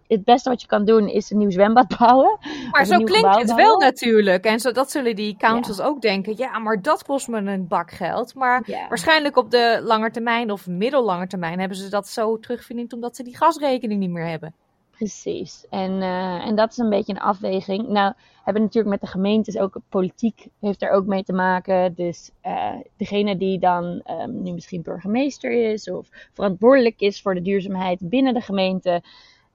Het 0.09 0.23
beste 0.23 0.49
wat 0.49 0.61
je 0.61 0.67
kan 0.67 0.85
doen 0.85 1.07
is 1.07 1.29
een 1.29 1.37
nieuw 1.37 1.49
zwembad 1.49 1.87
bouwen. 1.97 2.37
Maar 2.71 2.85
zo 2.85 2.97
klinkt 2.97 3.35
het 3.35 3.53
wel 3.53 3.79
natuurlijk. 3.79 4.43
En 4.45 4.59
zo, 4.59 4.71
dat 4.71 4.91
zullen 4.91 5.15
die 5.15 5.37
councils 5.37 5.81
ook 5.81 6.01
denken. 6.01 6.37
Ja, 6.37 6.59
maar 6.59 6.81
dat 6.81 7.03
kost 7.03 7.27
me 7.27 7.37
een 7.37 7.67
bak 7.67 7.91
geld. 7.91 8.35
Maar 8.35 8.63
ja. 8.65 8.87
waarschijnlijk 8.87 9.37
op 9.37 9.51
de 9.51 9.81
lange 9.83 10.11
termijn 10.11 10.51
of 10.51 10.67
middellange 10.67 11.27
termijn 11.27 11.59
hebben 11.59 11.77
ze 11.77 11.89
dat 11.89 12.07
zo 12.07 12.39
terugverdiend 12.39 12.93
omdat 12.93 13.15
ze 13.15 13.23
die 13.23 13.37
gasrekening 13.37 13.99
niet 13.99 14.09
meer 14.09 14.27
hebben. 14.27 14.53
Precies. 14.99 15.65
En, 15.69 15.91
uh, 15.91 16.47
en 16.47 16.55
dat 16.55 16.71
is 16.71 16.77
een 16.77 16.89
beetje 16.89 17.13
een 17.13 17.19
afweging. 17.19 17.87
Nou, 17.87 18.13
hebben 18.43 18.63
natuurlijk 18.63 18.93
met 18.93 19.01
de 19.01 19.17
gemeentes 19.17 19.57
ook 19.57 19.75
politiek 19.89 20.47
heeft 20.59 20.81
er 20.81 20.89
ook 20.89 21.05
mee 21.05 21.23
te 21.23 21.33
maken. 21.33 21.93
Dus 21.95 22.31
uh, 22.45 22.73
degene 22.97 23.37
die 23.37 23.59
dan 23.59 24.01
um, 24.21 24.41
nu 24.43 24.51
misschien 24.51 24.81
burgemeester 24.81 25.71
is 25.71 25.89
of 25.89 26.09
verantwoordelijk 26.33 26.99
is 26.99 27.21
voor 27.21 27.33
de 27.33 27.41
duurzaamheid 27.41 28.09
binnen 28.09 28.33
de 28.33 28.41
gemeente, 28.41 29.01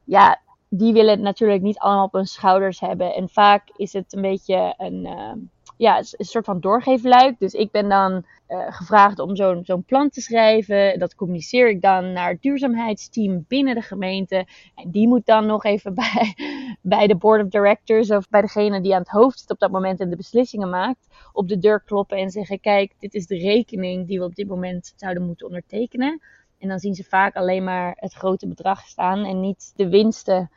ja, 0.04 0.40
die 0.68 0.92
willen 0.92 1.10
het 1.10 1.20
natuurlijk 1.20 1.62
niet 1.62 1.78
allemaal 1.78 2.04
op 2.04 2.12
hun 2.12 2.26
schouders 2.26 2.80
hebben. 2.80 3.14
En 3.14 3.28
vaak 3.28 3.62
is 3.76 3.92
het 3.92 4.12
een 4.12 4.22
beetje 4.22 4.74
een, 4.76 5.06
uh, 5.06 5.32
ja, 5.76 5.98
een 5.98 6.24
soort 6.24 6.44
van 6.44 6.60
doorgeefluik. 6.60 7.38
Dus 7.38 7.52
ik 7.52 7.70
ben 7.70 7.88
dan 7.88 8.24
uh, 8.48 8.66
gevraagd 8.68 9.18
om 9.18 9.36
zo'n 9.36 9.64
zo'n 9.64 9.84
plan 9.84 10.10
te 10.10 10.20
schrijven. 10.20 10.98
Dat 10.98 11.14
communiceer 11.14 11.68
ik 11.68 11.80
dan 11.80 12.12
naar 12.12 12.30
het 12.30 12.42
duurzaamheidsteam 12.42 13.44
binnen 13.48 13.74
de 13.74 13.80
gemeente. 13.80 14.46
En 14.74 14.90
die 14.90 15.08
moet 15.08 15.26
dan 15.26 15.46
nog 15.46 15.64
even 15.64 15.94
bij, 16.04 16.34
bij 16.82 17.06
de 17.06 17.16
board 17.16 17.42
of 17.42 17.48
directors 17.48 18.10
of 18.10 18.28
bij 18.28 18.40
degene 18.40 18.80
die 18.80 18.94
aan 18.94 19.00
het 19.00 19.10
hoofd 19.10 19.38
zit 19.38 19.50
op 19.50 19.58
dat 19.58 19.70
moment 19.70 20.00
en 20.00 20.10
de 20.10 20.16
beslissingen 20.16 20.70
maakt, 20.70 21.06
op 21.32 21.48
de 21.48 21.58
deur 21.58 21.82
kloppen 21.82 22.18
en 22.18 22.30
zeggen: 22.30 22.60
Kijk, 22.60 22.94
dit 22.98 23.14
is 23.14 23.26
de 23.26 23.38
rekening 23.38 24.06
die 24.06 24.18
we 24.18 24.24
op 24.24 24.34
dit 24.34 24.48
moment 24.48 24.92
zouden 24.96 25.26
moeten 25.26 25.46
ondertekenen. 25.46 26.20
En 26.64 26.70
dan 26.70 26.78
zien 26.78 26.94
ze 26.94 27.04
vaak 27.04 27.36
alleen 27.36 27.64
maar 27.64 27.96
het 27.98 28.12
grote 28.12 28.46
bedrag 28.46 28.86
staan 28.86 29.24
en 29.24 29.40
niet 29.40 29.72
de 29.76 29.88
winsten. 29.88 30.50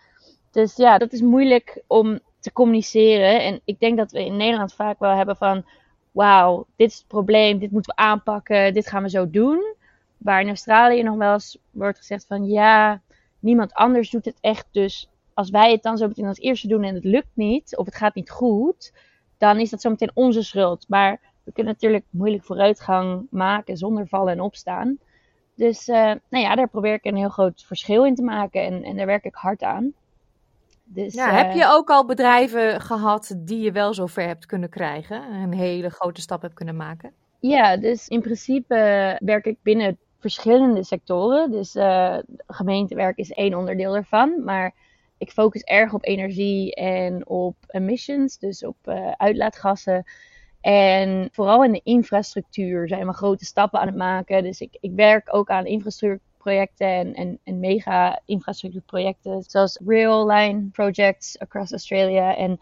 Dus 0.51 0.75
ja, 0.75 0.97
dat 0.97 1.13
is 1.13 1.21
moeilijk 1.21 1.83
om 1.87 2.19
te 2.39 2.51
communiceren. 2.51 3.43
En 3.43 3.61
ik 3.65 3.79
denk 3.79 3.97
dat 3.97 4.11
we 4.11 4.25
in 4.25 4.37
Nederland 4.37 4.73
vaak 4.73 4.99
wel 4.99 5.15
hebben 5.15 5.37
van 5.37 5.65
wauw, 6.11 6.65
dit 6.75 6.91
is 6.91 6.97
het 6.97 7.07
probleem, 7.07 7.59
dit 7.59 7.71
moeten 7.71 7.95
we 7.95 8.01
aanpakken, 8.01 8.73
dit 8.73 8.87
gaan 8.87 9.03
we 9.03 9.09
zo 9.09 9.29
doen. 9.29 9.75
Waar 10.17 10.41
in 10.41 10.47
Australië 10.47 11.03
nog 11.03 11.17
wel 11.17 11.33
eens 11.33 11.57
wordt 11.71 11.97
gezegd 11.97 12.25
van 12.25 12.45
ja, 12.45 13.01
niemand 13.39 13.73
anders 13.73 14.09
doet 14.09 14.25
het 14.25 14.37
echt. 14.41 14.67
Dus 14.71 15.09
als 15.33 15.49
wij 15.49 15.71
het 15.71 15.83
dan 15.83 15.97
zo 15.97 16.07
meteen 16.07 16.25
als 16.27 16.39
eerste 16.39 16.67
doen 16.67 16.83
en 16.83 16.95
het 16.95 17.03
lukt 17.03 17.31
niet, 17.33 17.77
of 17.77 17.85
het 17.85 17.95
gaat 17.95 18.15
niet 18.15 18.29
goed, 18.29 18.93
dan 19.37 19.59
is 19.59 19.69
dat 19.69 19.81
zo 19.81 19.89
meteen 19.89 20.11
onze 20.13 20.43
schuld. 20.43 20.85
Maar 20.87 21.19
we 21.43 21.51
kunnen 21.51 21.73
natuurlijk 21.73 22.05
moeilijk 22.09 22.43
vooruitgang 22.43 23.27
maken 23.29 23.77
zonder 23.77 24.07
vallen 24.07 24.33
en 24.33 24.41
opstaan. 24.41 24.97
Dus 25.57 25.87
uh, 25.87 25.95
nou 26.29 26.43
ja, 26.43 26.55
daar 26.55 26.69
probeer 26.69 26.93
ik 26.93 27.05
een 27.05 27.15
heel 27.15 27.29
groot 27.29 27.63
verschil 27.65 28.05
in 28.05 28.15
te 28.15 28.23
maken 28.23 28.61
en, 28.61 28.83
en 28.83 28.97
daar 28.97 29.05
werk 29.05 29.23
ik 29.23 29.35
hard 29.35 29.63
aan. 29.63 29.93
Dus, 30.83 31.13
ja, 31.13 31.31
heb 31.31 31.53
je 31.53 31.63
eh, 31.63 31.71
ook 31.71 31.89
al 31.89 32.05
bedrijven 32.05 32.81
gehad 32.81 33.35
die 33.37 33.59
je 33.59 33.71
wel 33.71 33.93
zover 33.93 34.23
hebt 34.23 34.45
kunnen 34.45 34.69
krijgen? 34.69 35.33
Een 35.33 35.53
hele 35.53 35.89
grote 35.89 36.21
stap 36.21 36.41
hebt 36.41 36.53
kunnen 36.53 36.75
maken? 36.75 37.11
Ja, 37.39 37.77
dus 37.77 38.07
in 38.07 38.21
principe 38.21 38.75
werk 39.23 39.45
ik 39.45 39.57
binnen 39.61 39.97
verschillende 40.19 40.83
sectoren. 40.83 41.51
Dus 41.51 41.75
uh, 41.75 42.17
gemeentewerk 42.47 43.17
is 43.17 43.31
één 43.31 43.53
onderdeel 43.53 43.95
ervan. 43.95 44.43
Maar 44.43 44.73
ik 45.17 45.31
focus 45.31 45.61
erg 45.61 45.93
op 45.93 46.05
energie 46.05 46.75
en 46.75 47.27
op 47.27 47.55
emissions, 47.67 48.37
dus 48.37 48.65
op 48.65 48.77
uitlaatgassen. 49.17 50.05
En 50.67 51.29
vooral 51.31 51.63
in 51.63 51.71
de 51.71 51.81
infrastructuur 51.83 52.87
zijn 52.87 53.07
we 53.07 53.13
grote 53.13 53.45
stappen 53.45 53.79
aan 53.79 53.87
het 53.87 53.95
maken. 53.95 54.43
Dus 54.43 54.61
ik, 54.61 54.77
ik 54.79 54.91
werk 54.95 55.35
ook 55.35 55.49
aan 55.49 55.65
infrastructuur 55.65 56.21
projecten 56.37 57.13
en, 57.13 57.39
en, 57.43 57.59
mega 57.59 58.21
infrastructuurprojecten, 58.25 59.43
zoals 59.47 59.79
rail 59.85 60.27
line 60.29 60.69
projects 60.71 61.39
across 61.39 61.71
Australia. 61.71 62.35
En 62.35 62.59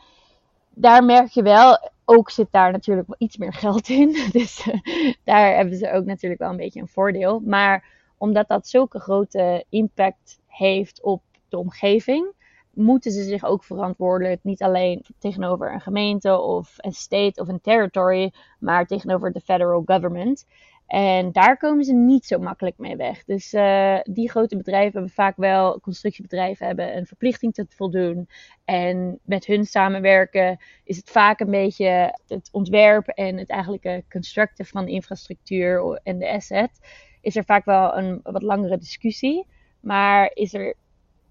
daar 0.70 1.04
merk 1.04 1.30
je 1.30 1.42
wel, 1.42 1.92
ook 2.04 2.30
zit 2.30 2.48
daar 2.52 2.72
natuurlijk 2.72 3.08
wel 3.08 3.18
iets 3.20 3.38
meer 3.38 3.54
geld 3.54 3.90
in. 3.90 4.18
Dus 4.32 4.68
uh, 4.68 4.76
daar 5.24 5.56
hebben 5.56 5.78
ze 5.78 5.92
ook 5.92 6.06
natuurlijk 6.06 6.42
wel 6.42 6.50
een 6.50 6.58
beetje 6.58 6.82
een 6.82 6.88
voordeel. 6.88 7.42
Maar 7.46 7.86
omdat 8.18 8.48
dat 8.48 8.68
zulke 8.68 9.00
grote 9.00 9.66
impact 9.70 10.40
heeft 10.48 11.02
op 11.02 11.22
de 11.50 11.58
omgeving, 11.58 12.34
moeten 12.76 13.12
ze 13.12 13.24
zich 13.24 13.46
ook 13.46 13.64
verantwoordelijk, 13.64 14.44
niet 14.44 14.62
alleen 14.62 15.06
tegenover 15.20 15.74
een 15.74 15.82
gemeente 15.82 16.40
of 16.40 16.74
een 16.78 16.94
state 16.94 17.42
of 17.42 17.48
een 17.48 17.62
territory, 17.62 18.34
maar 18.60 18.86
tegenover 18.86 19.32
de 19.32 19.42
federal 19.42 19.82
government. 19.86 20.46
En 20.88 21.32
daar 21.32 21.58
komen 21.58 21.84
ze 21.84 21.94
niet 21.94 22.26
zo 22.26 22.40
makkelijk 22.40 22.78
mee 22.78 22.96
weg. 22.96 23.24
Dus 23.24 23.54
uh, 23.54 24.00
die 24.04 24.30
grote 24.30 24.58
bedrijven 24.58 24.92
hebben 24.92 25.10
vaak 25.10 25.38
wel, 25.38 25.80
constructiebedrijven 25.80 26.68
hebben 26.68 26.98
een 26.98 27.06
verplichting 27.06 27.54
te 27.54 27.66
voldoen. 27.70 28.30
En 28.66 29.20
met 29.24 29.46
hun 29.46 29.66
samenwerken 29.66 30.58
is 30.84 30.98
het 30.98 31.10
vaak 31.10 31.40
een 31.40 31.52
beetje 31.52 32.20
het 32.28 32.50
ontwerp 32.52 33.08
en 33.08 33.38
het 33.38 33.50
eigenlijke 33.50 34.04
constructen 34.10 34.66
van 34.66 34.86
de 34.86 34.92
infrastructuur 34.92 36.00
en 36.04 36.18
de 36.18 36.30
asset. 36.32 36.80
Is 37.22 37.36
er 37.36 37.46
vaak 37.46 37.66
wel 37.66 37.98
een 37.98 38.20
wat 38.24 38.44
langere 38.44 38.78
discussie. 38.78 39.48
Maar 39.80 40.32
is 40.34 40.54
er 40.54 40.76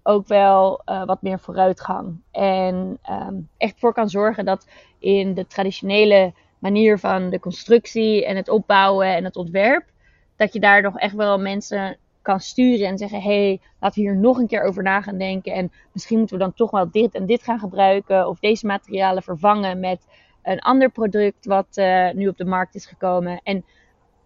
ook 0.07 0.27
wel 0.27 0.81
uh, 0.85 1.05
wat 1.05 1.21
meer 1.21 1.39
vooruitgang. 1.39 2.21
En 2.31 2.99
um, 3.09 3.49
echt 3.57 3.79
voor 3.79 3.93
kan 3.93 4.09
zorgen 4.09 4.45
dat 4.45 4.67
in 4.99 5.33
de 5.33 5.47
traditionele 5.47 6.33
manier 6.59 6.99
van 6.99 7.29
de 7.29 7.39
constructie 7.39 8.25
en 8.25 8.35
het 8.35 8.49
opbouwen 8.49 9.07
en 9.07 9.23
het 9.23 9.35
ontwerp, 9.35 9.85
dat 10.35 10.53
je 10.53 10.59
daar 10.59 10.81
nog 10.81 10.97
echt 10.97 11.15
wel 11.15 11.39
mensen 11.39 11.97
kan 12.21 12.39
sturen 12.39 12.87
en 12.87 12.97
zeggen: 12.97 13.21
hey, 13.21 13.59
laten 13.79 14.01
we 14.01 14.09
hier 14.09 14.17
nog 14.17 14.37
een 14.37 14.47
keer 14.47 14.63
over 14.63 14.83
na 14.83 15.01
gaan 15.01 15.17
denken. 15.17 15.53
En 15.53 15.71
misschien 15.91 16.17
moeten 16.17 16.37
we 16.37 16.43
dan 16.43 16.53
toch 16.53 16.71
wel 16.71 16.91
dit 16.91 17.15
en 17.15 17.25
dit 17.25 17.43
gaan 17.43 17.59
gebruiken. 17.59 18.27
Of 18.27 18.39
deze 18.39 18.65
materialen 18.65 19.23
vervangen 19.23 19.79
met 19.79 20.07
een 20.43 20.59
ander 20.59 20.89
product 20.89 21.45
wat 21.45 21.67
uh, 21.73 22.11
nu 22.11 22.27
op 22.27 22.37
de 22.37 22.45
markt 22.45 22.75
is 22.75 22.85
gekomen. 22.85 23.39
En 23.43 23.65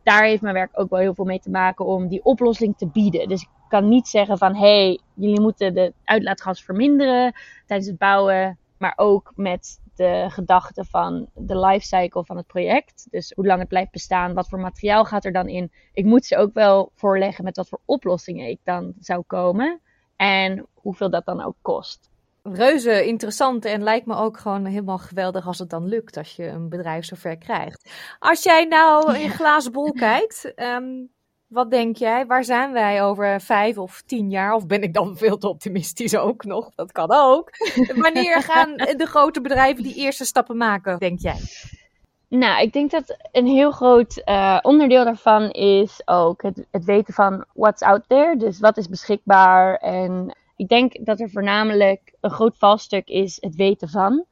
daar 0.04 0.24
heeft 0.24 0.42
mijn 0.42 0.54
werk 0.54 0.80
ook 0.80 0.90
wel 0.90 1.00
heel 1.00 1.14
veel 1.14 1.26
mee 1.26 1.40
te 1.40 1.50
maken 1.50 1.86
om 1.86 2.08
die 2.08 2.24
oplossing 2.24 2.78
te 2.78 2.88
bieden. 2.88 3.28
Dus 3.28 3.42
ik 3.42 3.50
kan 3.70 3.90
niet 3.90 4.08
zeggen 4.08 4.38
van 4.38 4.56
hé, 4.56 4.86
hey, 4.86 5.00
jullie 5.14 5.42
moeten 5.42 5.74
de 5.74 5.94
uitlaatgas 6.04 6.64
verminderen 6.64 7.34
tijdens 7.66 7.90
het 7.90 7.98
bouwen. 7.98 8.58
Maar 8.78 8.94
ook 8.96 9.32
met 9.36 9.80
de 9.96 10.26
gedachte 10.30 10.86
van 10.86 11.30
de 11.34 11.60
lifecycle 11.60 12.26
van 12.26 12.38
het 12.38 12.48
project. 12.48 13.08
Dus 13.12 13.32
hoe 13.36 13.46
lang 13.46 13.60
het 13.60 13.68
blijft 13.68 13.92
bestaan, 13.92 14.34
wat 14.34 14.50
voor 14.50 14.60
materiaal 14.60 15.06
gaat 15.06 15.26
er 15.26 15.32
dan 15.32 15.48
in. 15.48 15.72
Ik 15.94 16.06
moet 16.06 16.26
ze 16.26 16.38
ook 16.38 16.54
wel 16.54 16.92
voorleggen 16.96 17.44
met 17.44 17.58
wat 17.58 17.70
voor 17.70 17.80
oplossingen 17.86 18.50
ik 18.50 18.60
dan 18.64 18.94
zou 19.00 19.24
komen. 19.28 19.82
En 20.16 20.68
hoeveel 20.74 21.10
dat 21.10 21.26
dan 21.26 21.44
ook 21.44 21.56
kost. 21.62 22.10
Reuze 22.44 23.06
interessant 23.06 23.66
en 23.66 23.84
lijkt 23.84 24.06
me 24.06 24.16
ook 24.16 24.38
gewoon 24.38 24.66
helemaal 24.66 24.98
geweldig 24.98 25.48
als 25.48 25.60
het 25.60 25.70
dan 25.70 25.88
lukt 25.88 26.18
als 26.18 26.36
je 26.36 26.48
een 26.48 26.70
bedrijf 26.70 27.06
zover 27.06 27.38
krijgt. 27.38 27.92
Als 28.20 28.44
jij 28.44 28.66
nou 28.66 29.18
in 29.18 29.30
glazen 29.40 29.72
bol 29.72 29.92
kijkt, 29.92 30.54
um, 30.56 31.10
wat 31.50 31.72
denk 31.72 31.98
jij? 31.98 32.26
Waar 32.26 32.44
zijn 32.44 32.72
wij 32.72 33.04
over 33.04 33.42
vijf 33.42 33.78
of 33.78 34.02
tien 34.06 34.30
jaar? 34.30 34.54
Of 34.54 34.68
ben 34.68 34.82
ik 34.82 34.94
dan 34.94 35.18
veel 35.18 35.38
te 35.38 35.48
optimistisch 35.48 36.18
ook 36.18 36.44
nog? 36.44 36.70
Dat 36.76 36.92
kan 36.92 37.12
ook. 37.12 37.50
Wanneer 38.04 38.42
gaan 38.42 38.76
de 38.76 39.06
grote 39.06 39.42
bedrijven 39.42 39.84
die 39.84 39.96
eerste 39.96 40.26
stappen 40.26 40.58
maken, 40.58 41.00
denk 41.00 41.20
jij? 41.20 41.40
Nou, 42.28 42.62
ik 42.62 42.74
denk 42.74 42.92
dat 42.92 43.18
een 43.32 43.48
heel 43.48 43.72
groot 43.72 44.22
uh, 44.26 44.60
onderdeel 44.62 45.04
daarvan 45.04 45.50
is 45.52 46.02
ook 46.06 46.42
het, 46.42 46.66
het, 46.72 46.86
weten 46.86 47.14
van 47.14 47.46
what's 47.54 47.82
out 47.82 48.04
there. 48.08 48.38
Dus 48.38 48.60
wat 48.60 48.78
is 48.78 48.88
beschikbaar. 48.88 49.76
En 49.76 50.36
ik 50.56 50.68
denk 50.68 51.06
dat 51.06 51.20
er 51.20 51.30
voornamelijk 51.30 52.14
een 52.20 52.32
groot 52.32 52.58
valstuk 52.58 53.08
is 53.08 53.38
het 53.42 53.56
weten 53.56 53.90
van. 53.90 54.26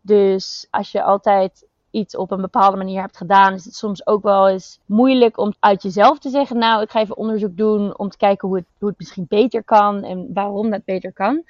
Dus 0.00 0.66
als 0.70 0.92
je 0.92 1.02
altijd 1.02 1.67
iets 1.90 2.16
op 2.16 2.30
een 2.30 2.40
bepaalde 2.40 2.76
manier 2.76 3.00
hebt 3.00 3.16
gedaan, 3.16 3.54
is 3.54 3.64
het 3.64 3.74
soms 3.74 4.06
ook 4.06 4.22
wel 4.22 4.48
eens 4.48 4.80
moeilijk 4.86 5.38
om 5.38 5.54
uit 5.60 5.82
jezelf 5.82 6.18
te 6.18 6.30
zeggen: 6.30 6.58
Nou, 6.58 6.82
ik 6.82 6.90
ga 6.90 7.00
even 7.00 7.16
onderzoek 7.16 7.56
doen 7.56 7.98
om 7.98 8.08
te 8.08 8.16
kijken 8.16 8.48
hoe 8.48 8.56
het, 8.56 8.66
hoe 8.78 8.88
het 8.88 8.98
misschien 8.98 9.26
beter 9.28 9.64
kan 9.64 10.04
en 10.04 10.30
waarom 10.32 10.70
dat 10.70 10.84
beter 10.84 11.12
kan. 11.12 11.44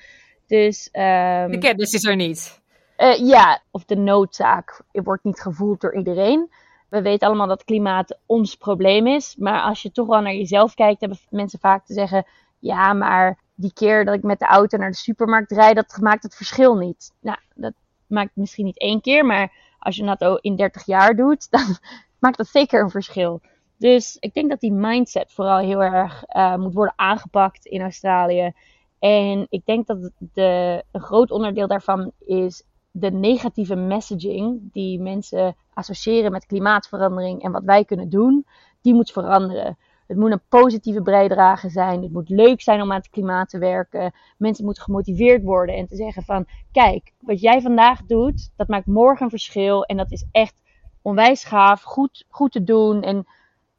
Dus, 0.46 0.88
um, 0.92 1.50
de 1.50 1.58
kennis 1.58 1.92
is 1.92 2.04
er 2.04 2.16
niet. 2.16 2.60
Uh, 2.98 3.16
ja, 3.16 3.62
of 3.70 3.84
de 3.84 3.96
noodzaak 3.96 4.82
wordt 4.92 5.24
niet 5.24 5.40
gevoeld 5.40 5.80
door 5.80 5.96
iedereen. 5.96 6.50
We 6.88 7.02
weten 7.02 7.28
allemaal 7.28 7.46
dat 7.46 7.64
klimaat 7.64 8.18
ons 8.26 8.54
probleem 8.54 9.06
is. 9.06 9.36
Maar 9.38 9.60
als 9.60 9.82
je 9.82 9.92
toch 9.92 10.06
wel 10.06 10.20
naar 10.20 10.34
jezelf 10.34 10.74
kijkt, 10.74 11.00
hebben 11.00 11.18
mensen 11.30 11.58
vaak 11.58 11.86
te 11.86 11.92
zeggen: 11.92 12.26
Ja, 12.58 12.92
maar 12.92 13.38
die 13.54 13.72
keer 13.72 14.04
dat 14.04 14.14
ik 14.14 14.22
met 14.22 14.38
de 14.38 14.46
auto 14.46 14.78
naar 14.78 14.90
de 14.90 14.96
supermarkt 14.96 15.52
rijd, 15.52 15.74
dat 15.74 15.98
maakt 16.00 16.22
het 16.22 16.36
verschil 16.36 16.74
niet. 16.74 17.12
Nou, 17.20 17.38
dat 17.54 17.72
maakt 18.06 18.30
misschien 18.34 18.64
niet 18.64 18.78
één 18.78 19.00
keer, 19.00 19.24
maar 19.24 19.52
als 19.78 19.96
je 19.96 20.16
dat 20.16 20.38
in 20.40 20.56
30 20.56 20.86
jaar 20.86 21.16
doet, 21.16 21.46
dan 21.50 21.76
maakt 22.18 22.36
dat 22.36 22.46
zeker 22.46 22.82
een 22.82 22.90
verschil. 22.90 23.40
Dus 23.76 24.16
ik 24.20 24.34
denk 24.34 24.48
dat 24.48 24.60
die 24.60 24.72
mindset 24.72 25.32
vooral 25.32 25.58
heel 25.58 25.82
erg 25.82 26.24
uh, 26.28 26.56
moet 26.56 26.74
worden 26.74 26.94
aangepakt 26.96 27.66
in 27.66 27.80
Australië. 27.80 28.52
En 28.98 29.46
ik 29.48 29.64
denk 29.64 29.86
dat 29.86 30.10
de, 30.18 30.84
een 30.92 31.00
groot 31.00 31.30
onderdeel 31.30 31.66
daarvan 31.66 32.12
is 32.18 32.62
de 32.90 33.10
negatieve 33.10 33.74
messaging 33.74 34.72
die 34.72 35.00
mensen 35.00 35.56
associëren 35.74 36.32
met 36.32 36.46
klimaatverandering 36.46 37.42
en 37.42 37.52
wat 37.52 37.64
wij 37.64 37.84
kunnen 37.84 38.08
doen, 38.08 38.46
die 38.80 38.94
moet 38.94 39.10
veranderen. 39.10 39.78
Het 40.08 40.16
moet 40.16 40.30
een 40.30 40.42
positieve 40.48 41.02
bijdrage 41.02 41.68
zijn. 41.68 42.02
Het 42.02 42.12
moet 42.12 42.28
leuk 42.28 42.60
zijn 42.60 42.82
om 42.82 42.90
aan 42.90 42.98
het 42.98 43.10
klimaat 43.10 43.48
te 43.48 43.58
werken. 43.58 44.12
Mensen 44.38 44.64
moeten 44.64 44.82
gemotiveerd 44.82 45.42
worden 45.42 45.74
en 45.74 45.86
te 45.86 45.96
zeggen 45.96 46.22
van, 46.22 46.46
kijk, 46.72 47.12
wat 47.20 47.40
jij 47.40 47.60
vandaag 47.60 48.04
doet, 48.04 48.50
dat 48.56 48.68
maakt 48.68 48.86
morgen 48.86 49.24
een 49.24 49.30
verschil 49.30 49.84
en 49.84 49.96
dat 49.96 50.12
is 50.12 50.26
echt 50.32 50.54
onwijs 51.02 51.44
gaaf, 51.44 51.82
goed, 51.82 52.24
goed 52.28 52.52
te 52.52 52.64
doen 52.64 53.02
en 53.02 53.26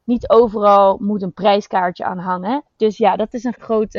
niet 0.04 0.28
overal 0.28 0.98
moet 1.00 1.22
een 1.22 1.32
prijskaartje 1.32 2.04
aan 2.04 2.18
hangen. 2.18 2.64
Dus 2.76 2.96
ja, 2.96 3.16
dat 3.16 3.34
is 3.34 3.44
een 3.44 3.54
grote 3.58 3.98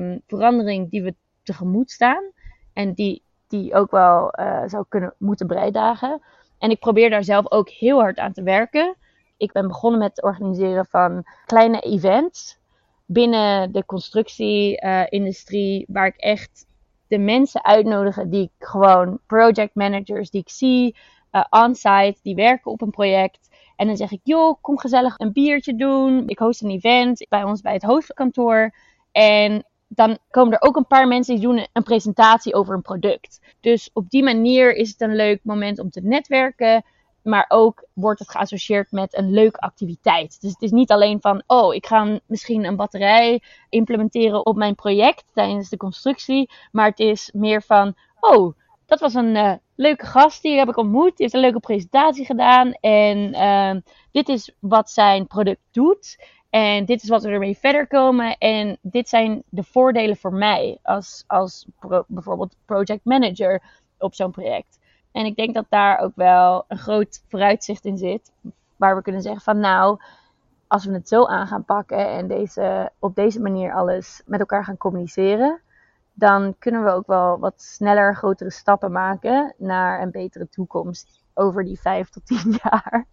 uh, 0.00 0.16
verandering 0.26 0.90
die 0.90 1.02
we 1.02 1.14
tegemoet 1.42 1.90
staan 1.90 2.24
en 2.72 2.92
die, 2.92 3.22
die 3.48 3.74
ook 3.74 3.90
wel 3.90 4.40
uh, 4.40 4.62
zou 4.66 4.84
kunnen 4.88 5.14
moeten 5.18 5.46
bijdragen. 5.46 6.22
En 6.58 6.70
ik 6.70 6.80
probeer 6.80 7.10
daar 7.10 7.24
zelf 7.24 7.50
ook 7.50 7.68
heel 7.68 7.98
hard 7.98 8.18
aan 8.18 8.32
te 8.32 8.42
werken. 8.42 8.96
Ik 9.38 9.52
ben 9.52 9.68
begonnen 9.68 10.00
met 10.00 10.10
het 10.14 10.24
organiseren 10.24 10.86
van 10.86 11.24
kleine 11.46 11.80
events 11.80 12.58
binnen 13.06 13.72
de 13.72 13.84
constructieindustrie, 13.84 15.80
uh, 15.80 15.86
waar 15.88 16.06
ik 16.06 16.16
echt 16.16 16.66
de 17.06 17.18
mensen 17.18 17.64
uitnodig 17.64 18.16
die 18.26 18.42
ik 18.42 18.66
gewoon 18.66 19.18
project 19.26 19.74
managers 19.74 20.30
die 20.30 20.40
ik 20.40 20.48
zie 20.48 20.96
uh, 21.32 21.44
on-site, 21.50 22.16
die 22.22 22.34
werken 22.34 22.70
op 22.70 22.80
een 22.80 22.90
project. 22.90 23.48
En 23.76 23.86
dan 23.86 23.96
zeg 23.96 24.10
ik, 24.10 24.20
joh, 24.22 24.56
kom 24.60 24.78
gezellig 24.78 25.18
een 25.18 25.32
biertje 25.32 25.76
doen. 25.76 26.28
Ik 26.28 26.38
host 26.38 26.62
een 26.62 26.70
event 26.70 27.26
bij 27.28 27.42
ons 27.42 27.60
bij 27.60 27.72
het 27.72 27.82
hoofdkantoor. 27.82 28.74
En 29.12 29.64
dan 29.88 30.18
komen 30.30 30.52
er 30.52 30.68
ook 30.68 30.76
een 30.76 30.86
paar 30.86 31.08
mensen 31.08 31.34
die 31.34 31.44
doen 31.44 31.66
een 31.72 31.82
presentatie 31.82 32.54
over 32.54 32.74
een 32.74 32.82
product. 32.82 33.40
Dus 33.60 33.90
op 33.92 34.10
die 34.10 34.22
manier 34.22 34.74
is 34.74 34.88
het 34.88 35.00
een 35.00 35.16
leuk 35.16 35.40
moment 35.42 35.78
om 35.78 35.90
te 35.90 36.00
netwerken. 36.00 36.84
Maar 37.28 37.44
ook 37.48 37.86
wordt 37.92 38.18
het 38.18 38.30
geassocieerd 38.30 38.90
met 38.90 39.16
een 39.16 39.30
leuke 39.30 39.58
activiteit. 39.60 40.40
Dus 40.40 40.50
het 40.50 40.62
is 40.62 40.70
niet 40.70 40.90
alleen 40.90 41.20
van, 41.20 41.42
oh, 41.46 41.74
ik 41.74 41.86
ga 41.86 42.20
misschien 42.26 42.64
een 42.64 42.76
batterij 42.76 43.42
implementeren 43.68 44.46
op 44.46 44.56
mijn 44.56 44.74
project 44.74 45.24
tijdens 45.34 45.68
de 45.68 45.76
constructie. 45.76 46.50
Maar 46.72 46.86
het 46.86 46.98
is 46.98 47.30
meer 47.34 47.62
van, 47.62 47.94
oh, 48.20 48.56
dat 48.86 49.00
was 49.00 49.14
een 49.14 49.34
uh, 49.34 49.52
leuke 49.74 50.06
gast, 50.06 50.42
die 50.42 50.58
heb 50.58 50.68
ik 50.68 50.76
ontmoet. 50.76 51.08
Die 51.08 51.14
heeft 51.16 51.34
een 51.34 51.40
leuke 51.40 51.60
presentatie 51.60 52.24
gedaan. 52.24 52.72
En 52.72 53.18
uh, 53.34 53.80
dit 54.12 54.28
is 54.28 54.54
wat 54.58 54.90
zijn 54.90 55.26
product 55.26 55.62
doet. 55.70 56.26
En 56.50 56.84
dit 56.84 57.02
is 57.02 57.08
wat 57.08 57.22
we 57.22 57.28
ermee 57.28 57.58
verder 57.58 57.86
komen. 57.86 58.38
En 58.38 58.78
dit 58.82 59.08
zijn 59.08 59.42
de 59.48 59.62
voordelen 59.62 60.16
voor 60.16 60.32
mij 60.32 60.78
als, 60.82 61.24
als 61.26 61.66
bijvoorbeeld 62.06 62.56
project 62.64 63.04
manager 63.04 63.62
op 63.98 64.14
zo'n 64.14 64.30
project. 64.30 64.78
En 65.18 65.24
ik 65.24 65.36
denk 65.36 65.54
dat 65.54 65.66
daar 65.68 65.98
ook 65.98 66.12
wel 66.14 66.64
een 66.68 66.78
groot 66.78 67.22
vooruitzicht 67.28 67.84
in 67.84 67.98
zit. 67.98 68.32
Waar 68.76 68.96
we 68.96 69.02
kunnen 69.02 69.22
zeggen 69.22 69.40
van 69.40 69.60
nou, 69.60 70.00
als 70.66 70.84
we 70.84 70.92
het 70.92 71.08
zo 71.08 71.26
aan 71.26 71.46
gaan 71.46 71.64
pakken 71.64 72.08
en 72.08 72.28
deze, 72.28 72.90
op 72.98 73.14
deze 73.14 73.40
manier 73.40 73.74
alles 73.74 74.22
met 74.26 74.40
elkaar 74.40 74.64
gaan 74.64 74.76
communiceren 74.76 75.60
dan 76.18 76.54
kunnen 76.58 76.84
we 76.84 76.90
ook 76.90 77.06
wel 77.06 77.38
wat 77.38 77.62
sneller 77.62 78.16
grotere 78.16 78.50
stappen 78.50 78.92
maken 78.92 79.54
naar 79.58 80.02
een 80.02 80.10
betere 80.10 80.48
toekomst 80.48 81.22
over 81.34 81.64
die 81.64 81.80
vijf 81.80 82.08
tot 82.08 82.26
tien 82.26 82.58
jaar. 82.62 83.06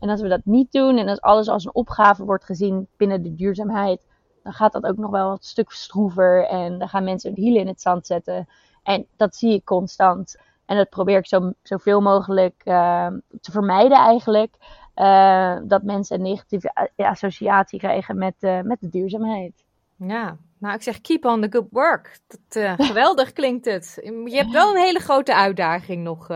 En 0.00 0.08
als 0.08 0.20
we 0.20 0.28
dat 0.28 0.44
niet 0.44 0.72
doen 0.72 0.98
en 0.98 1.08
als 1.08 1.20
alles 1.20 1.48
als 1.48 1.64
een 1.64 1.74
opgave 1.74 2.24
wordt 2.24 2.44
gezien 2.44 2.88
binnen 2.96 3.22
de 3.22 3.34
duurzaamheid, 3.34 4.00
dan 4.42 4.52
gaat 4.52 4.72
dat 4.72 4.84
ook 4.84 4.96
nog 4.96 5.10
wel 5.10 5.28
wat 5.28 5.44
stuk 5.44 5.70
stroever 5.70 6.46
en 6.46 6.78
dan 6.78 6.88
gaan 6.88 7.04
mensen 7.04 7.32
hun 7.32 7.42
hielen 7.42 7.60
in 7.60 7.66
het 7.66 7.80
zand 7.80 8.06
zetten. 8.06 8.48
En 8.82 9.06
dat 9.16 9.36
zie 9.36 9.52
ik 9.52 9.64
constant. 9.64 10.36
En 10.72 10.78
dat 10.78 10.88
probeer 10.88 11.18
ik 11.18 11.26
zo, 11.26 11.52
zoveel 11.62 12.00
mogelijk 12.00 12.62
uh, 12.64 13.06
te 13.40 13.50
vermijden 13.50 13.98
eigenlijk. 13.98 14.54
Uh, 14.96 15.56
dat 15.64 15.82
mensen 15.82 16.16
een 16.16 16.22
negatieve 16.22 16.90
associatie 16.96 17.78
krijgen 17.78 18.18
met, 18.18 18.34
uh, 18.40 18.60
met 18.60 18.80
de 18.80 18.88
duurzaamheid. 18.88 19.64
Ja, 19.96 20.36
nou 20.58 20.74
ik 20.74 20.82
zeg 20.82 21.00
keep 21.00 21.24
on 21.24 21.40
the 21.40 21.46
good 21.50 21.66
work. 21.70 22.18
Dat, 22.26 22.62
uh, 22.62 22.72
geweldig 22.88 23.32
klinkt 23.32 23.64
het. 23.64 23.98
Je 24.24 24.36
hebt 24.36 24.50
wel 24.50 24.70
een 24.70 24.82
hele 24.82 24.98
grote 24.98 25.34
uitdaging 25.34 26.02
nog, 26.02 26.28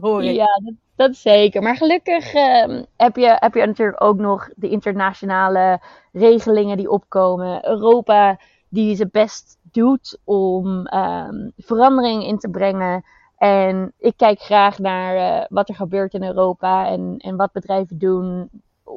hoor 0.00 0.22
ik. 0.22 0.34
Ja, 0.34 0.60
dat, 0.64 0.74
dat 0.96 1.16
zeker. 1.16 1.62
Maar 1.62 1.76
gelukkig 1.76 2.34
uh, 2.34 2.82
heb, 2.96 3.16
je, 3.16 3.36
heb 3.38 3.54
je 3.54 3.66
natuurlijk 3.66 4.02
ook 4.02 4.18
nog 4.18 4.48
de 4.56 4.68
internationale 4.68 5.80
regelingen 6.12 6.76
die 6.76 6.90
opkomen. 6.90 7.68
Europa 7.68 8.38
die 8.68 8.96
zijn 8.96 9.08
best 9.12 9.58
doet 9.62 10.18
om 10.24 10.86
ehm, 10.86 11.50
verandering 11.56 12.26
in 12.26 12.38
te 12.38 12.50
brengen. 12.50 13.04
En 13.42 13.92
ik 13.98 14.16
kijk 14.16 14.40
graag 14.40 14.78
naar 14.78 15.16
uh, 15.16 15.46
wat 15.48 15.68
er 15.68 15.74
gebeurt 15.74 16.14
in 16.14 16.24
Europa 16.24 16.86
en, 16.86 17.16
en 17.18 17.36
wat 17.36 17.52
bedrijven 17.52 17.98
doen, 17.98 18.50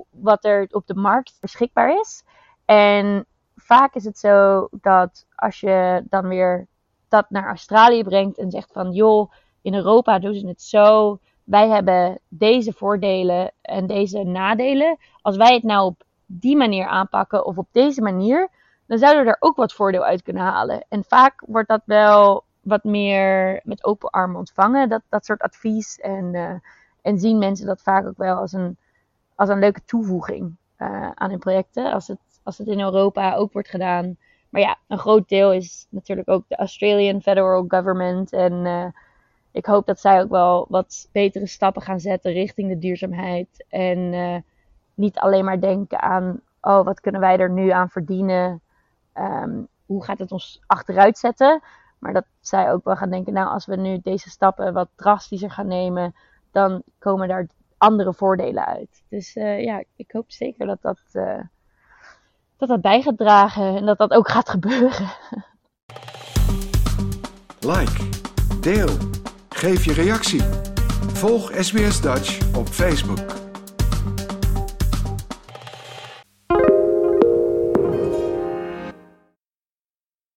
wat 0.10 0.46
er 0.46 0.68
op 0.72 0.88
de 0.88 0.96
markt 0.96 1.38
beschikbaar 1.42 2.00
is. 2.00 2.24
En 2.66 3.26
vaak 3.56 3.96
is 3.96 4.06
het 4.06 4.18
zo 4.18 4.68
dat 4.72 5.26
als 5.36 5.60
je 5.60 6.04
dan 6.10 6.28
weer 6.28 6.68
dat 7.08 7.30
naar 7.30 7.48
Australië 7.48 8.04
brengt 8.04 8.38
en 8.38 8.52
zegt 8.52 8.72
van 8.72 8.92
joh, 8.92 9.32
in 9.62 9.74
Europa 9.74 10.20
doen 10.20 10.34
ze 10.34 10.48
het 10.48 10.62
zo. 10.62 11.20
Wij 11.44 11.68
hebben 11.68 12.20
deze 12.28 12.74
voordelen 12.74 13.52
en 13.62 13.88
deze 13.88 14.24
nadelen. 14.24 14.98
Als 15.22 15.38
wij 15.38 15.54
het 15.54 15.64
nou 15.64 15.86
op 15.86 16.04
die 16.26 16.58
manier 16.58 16.88
aanpakken 16.88 17.46
of 17.46 17.58
op 17.58 17.68
deze 17.72 18.02
manier, 18.02 18.50
dan 18.88 18.98
zouden 18.98 19.24
we 19.24 19.30
er 19.30 19.38
ook 19.40 19.56
wat 19.56 19.74
voordeel 19.74 20.04
uit 20.04 20.22
kunnen 20.22 20.44
halen. 20.44 20.86
En 20.90 21.04
vaak 21.04 21.44
wordt 21.48 21.70
dat 21.70 21.82
wel 21.86 22.44
wat 22.66 22.84
meer 22.84 23.60
met 23.64 23.84
open 23.84 24.10
armen 24.10 24.38
ontvangen, 24.38 24.90
dat, 24.90 25.02
dat 25.10 25.26
soort 25.26 25.42
advies. 25.42 26.00
En, 26.00 26.34
uh, 26.34 26.54
en 27.02 27.20
zien 27.20 27.38
mensen 27.38 27.66
dat 27.66 27.82
vaak 27.82 28.06
ook 28.06 28.18
wel 28.18 28.36
als 28.36 28.54
een, 28.54 28.78
als 29.36 29.50
een 29.50 29.60
leuke 29.60 29.86
toevoeging 29.86 30.56
uh, 30.78 31.10
aan 31.14 31.30
hun 31.30 31.40
projecten. 31.40 31.94
Als 31.94 32.08
het 32.08 32.20
als 32.44 32.58
het 32.58 32.68
in 32.68 32.80
Europa 32.80 33.36
ook 33.36 33.54
wordt 33.54 33.70
gedaan. 33.70 34.18
Maar 34.50 34.62
ja, 34.62 34.78
een 34.88 34.98
groot 34.98 35.30
deel 35.30 35.54
is 35.54 35.88
natuurlijk 35.90 36.30
ook 36.30 36.44
de 36.48 36.56
Australian 36.56 37.22
Federal 37.22 37.66
Government. 37.68 38.32
En 38.34 38.54
uh, 38.66 38.86
ik 39.52 39.66
hoop 39.66 39.86
dat 39.86 40.00
zij 40.00 40.22
ook 40.22 40.30
wel 40.30 40.66
wat 40.70 41.10
betere 41.12 41.48
stappen 41.48 41.82
gaan 41.82 42.00
zetten 42.00 42.32
richting 42.32 42.70
de 42.70 42.78
duurzaamheid. 42.78 43.66
En 43.70 44.44
niet 44.94 45.18
alleen 45.18 45.46
maar 45.46 45.60
denken 45.60 46.02
aan, 46.02 46.42
oh, 46.62 46.86
wat 46.86 47.00
kunnen 47.00 47.22
wij 47.22 47.38
er 47.38 47.52
nu 47.52 47.70
aan 47.70 47.90
verdienen? 47.90 48.62
Um, 49.14 49.68
hoe 49.86 50.04
gaat 50.04 50.20
het 50.20 50.32
ons 50.32 50.62
achteruit 50.66 51.18
zetten? 51.18 51.62
Maar 52.06 52.14
dat 52.14 52.26
zij 52.40 52.72
ook 52.72 52.84
wel 52.84 52.96
gaan 52.96 53.10
denken, 53.10 53.34
nou, 53.34 53.50
als 53.50 53.66
we 53.66 53.76
nu 53.76 54.00
deze 54.04 54.30
stappen 54.30 54.74
wat 54.74 54.90
drastischer 54.96 55.52
gaan 55.52 55.68
nemen, 55.68 56.16
dan 56.52 56.84
komen 57.00 57.28
daar 57.28 57.48
andere 57.78 58.14
voordelen 58.14 58.66
uit. 58.66 59.04
Dus 59.10 59.36
uh, 59.36 59.64
ja, 59.64 59.84
ik 59.96 60.12
hoop 60.12 60.32
zeker 60.32 60.66
dat 60.66 60.82
dat 60.82 61.00
dat 62.58 62.70
dat 62.70 62.82
bij 62.82 63.02
gaat 63.02 63.18
dragen 63.18 63.76
en 63.76 63.86
dat 63.86 63.98
dat 63.98 64.12
ook 64.12 64.30
gaat 64.30 64.50
gebeuren. 64.50 65.08
Like, 67.60 68.10
deel, 68.62 68.90
geef 69.50 69.86
je 69.86 69.94
reactie. 69.94 70.42
Volg 71.14 71.52
SBS 71.54 72.02
Dutch 72.02 72.56
op 72.56 72.68
Facebook. 72.68 73.45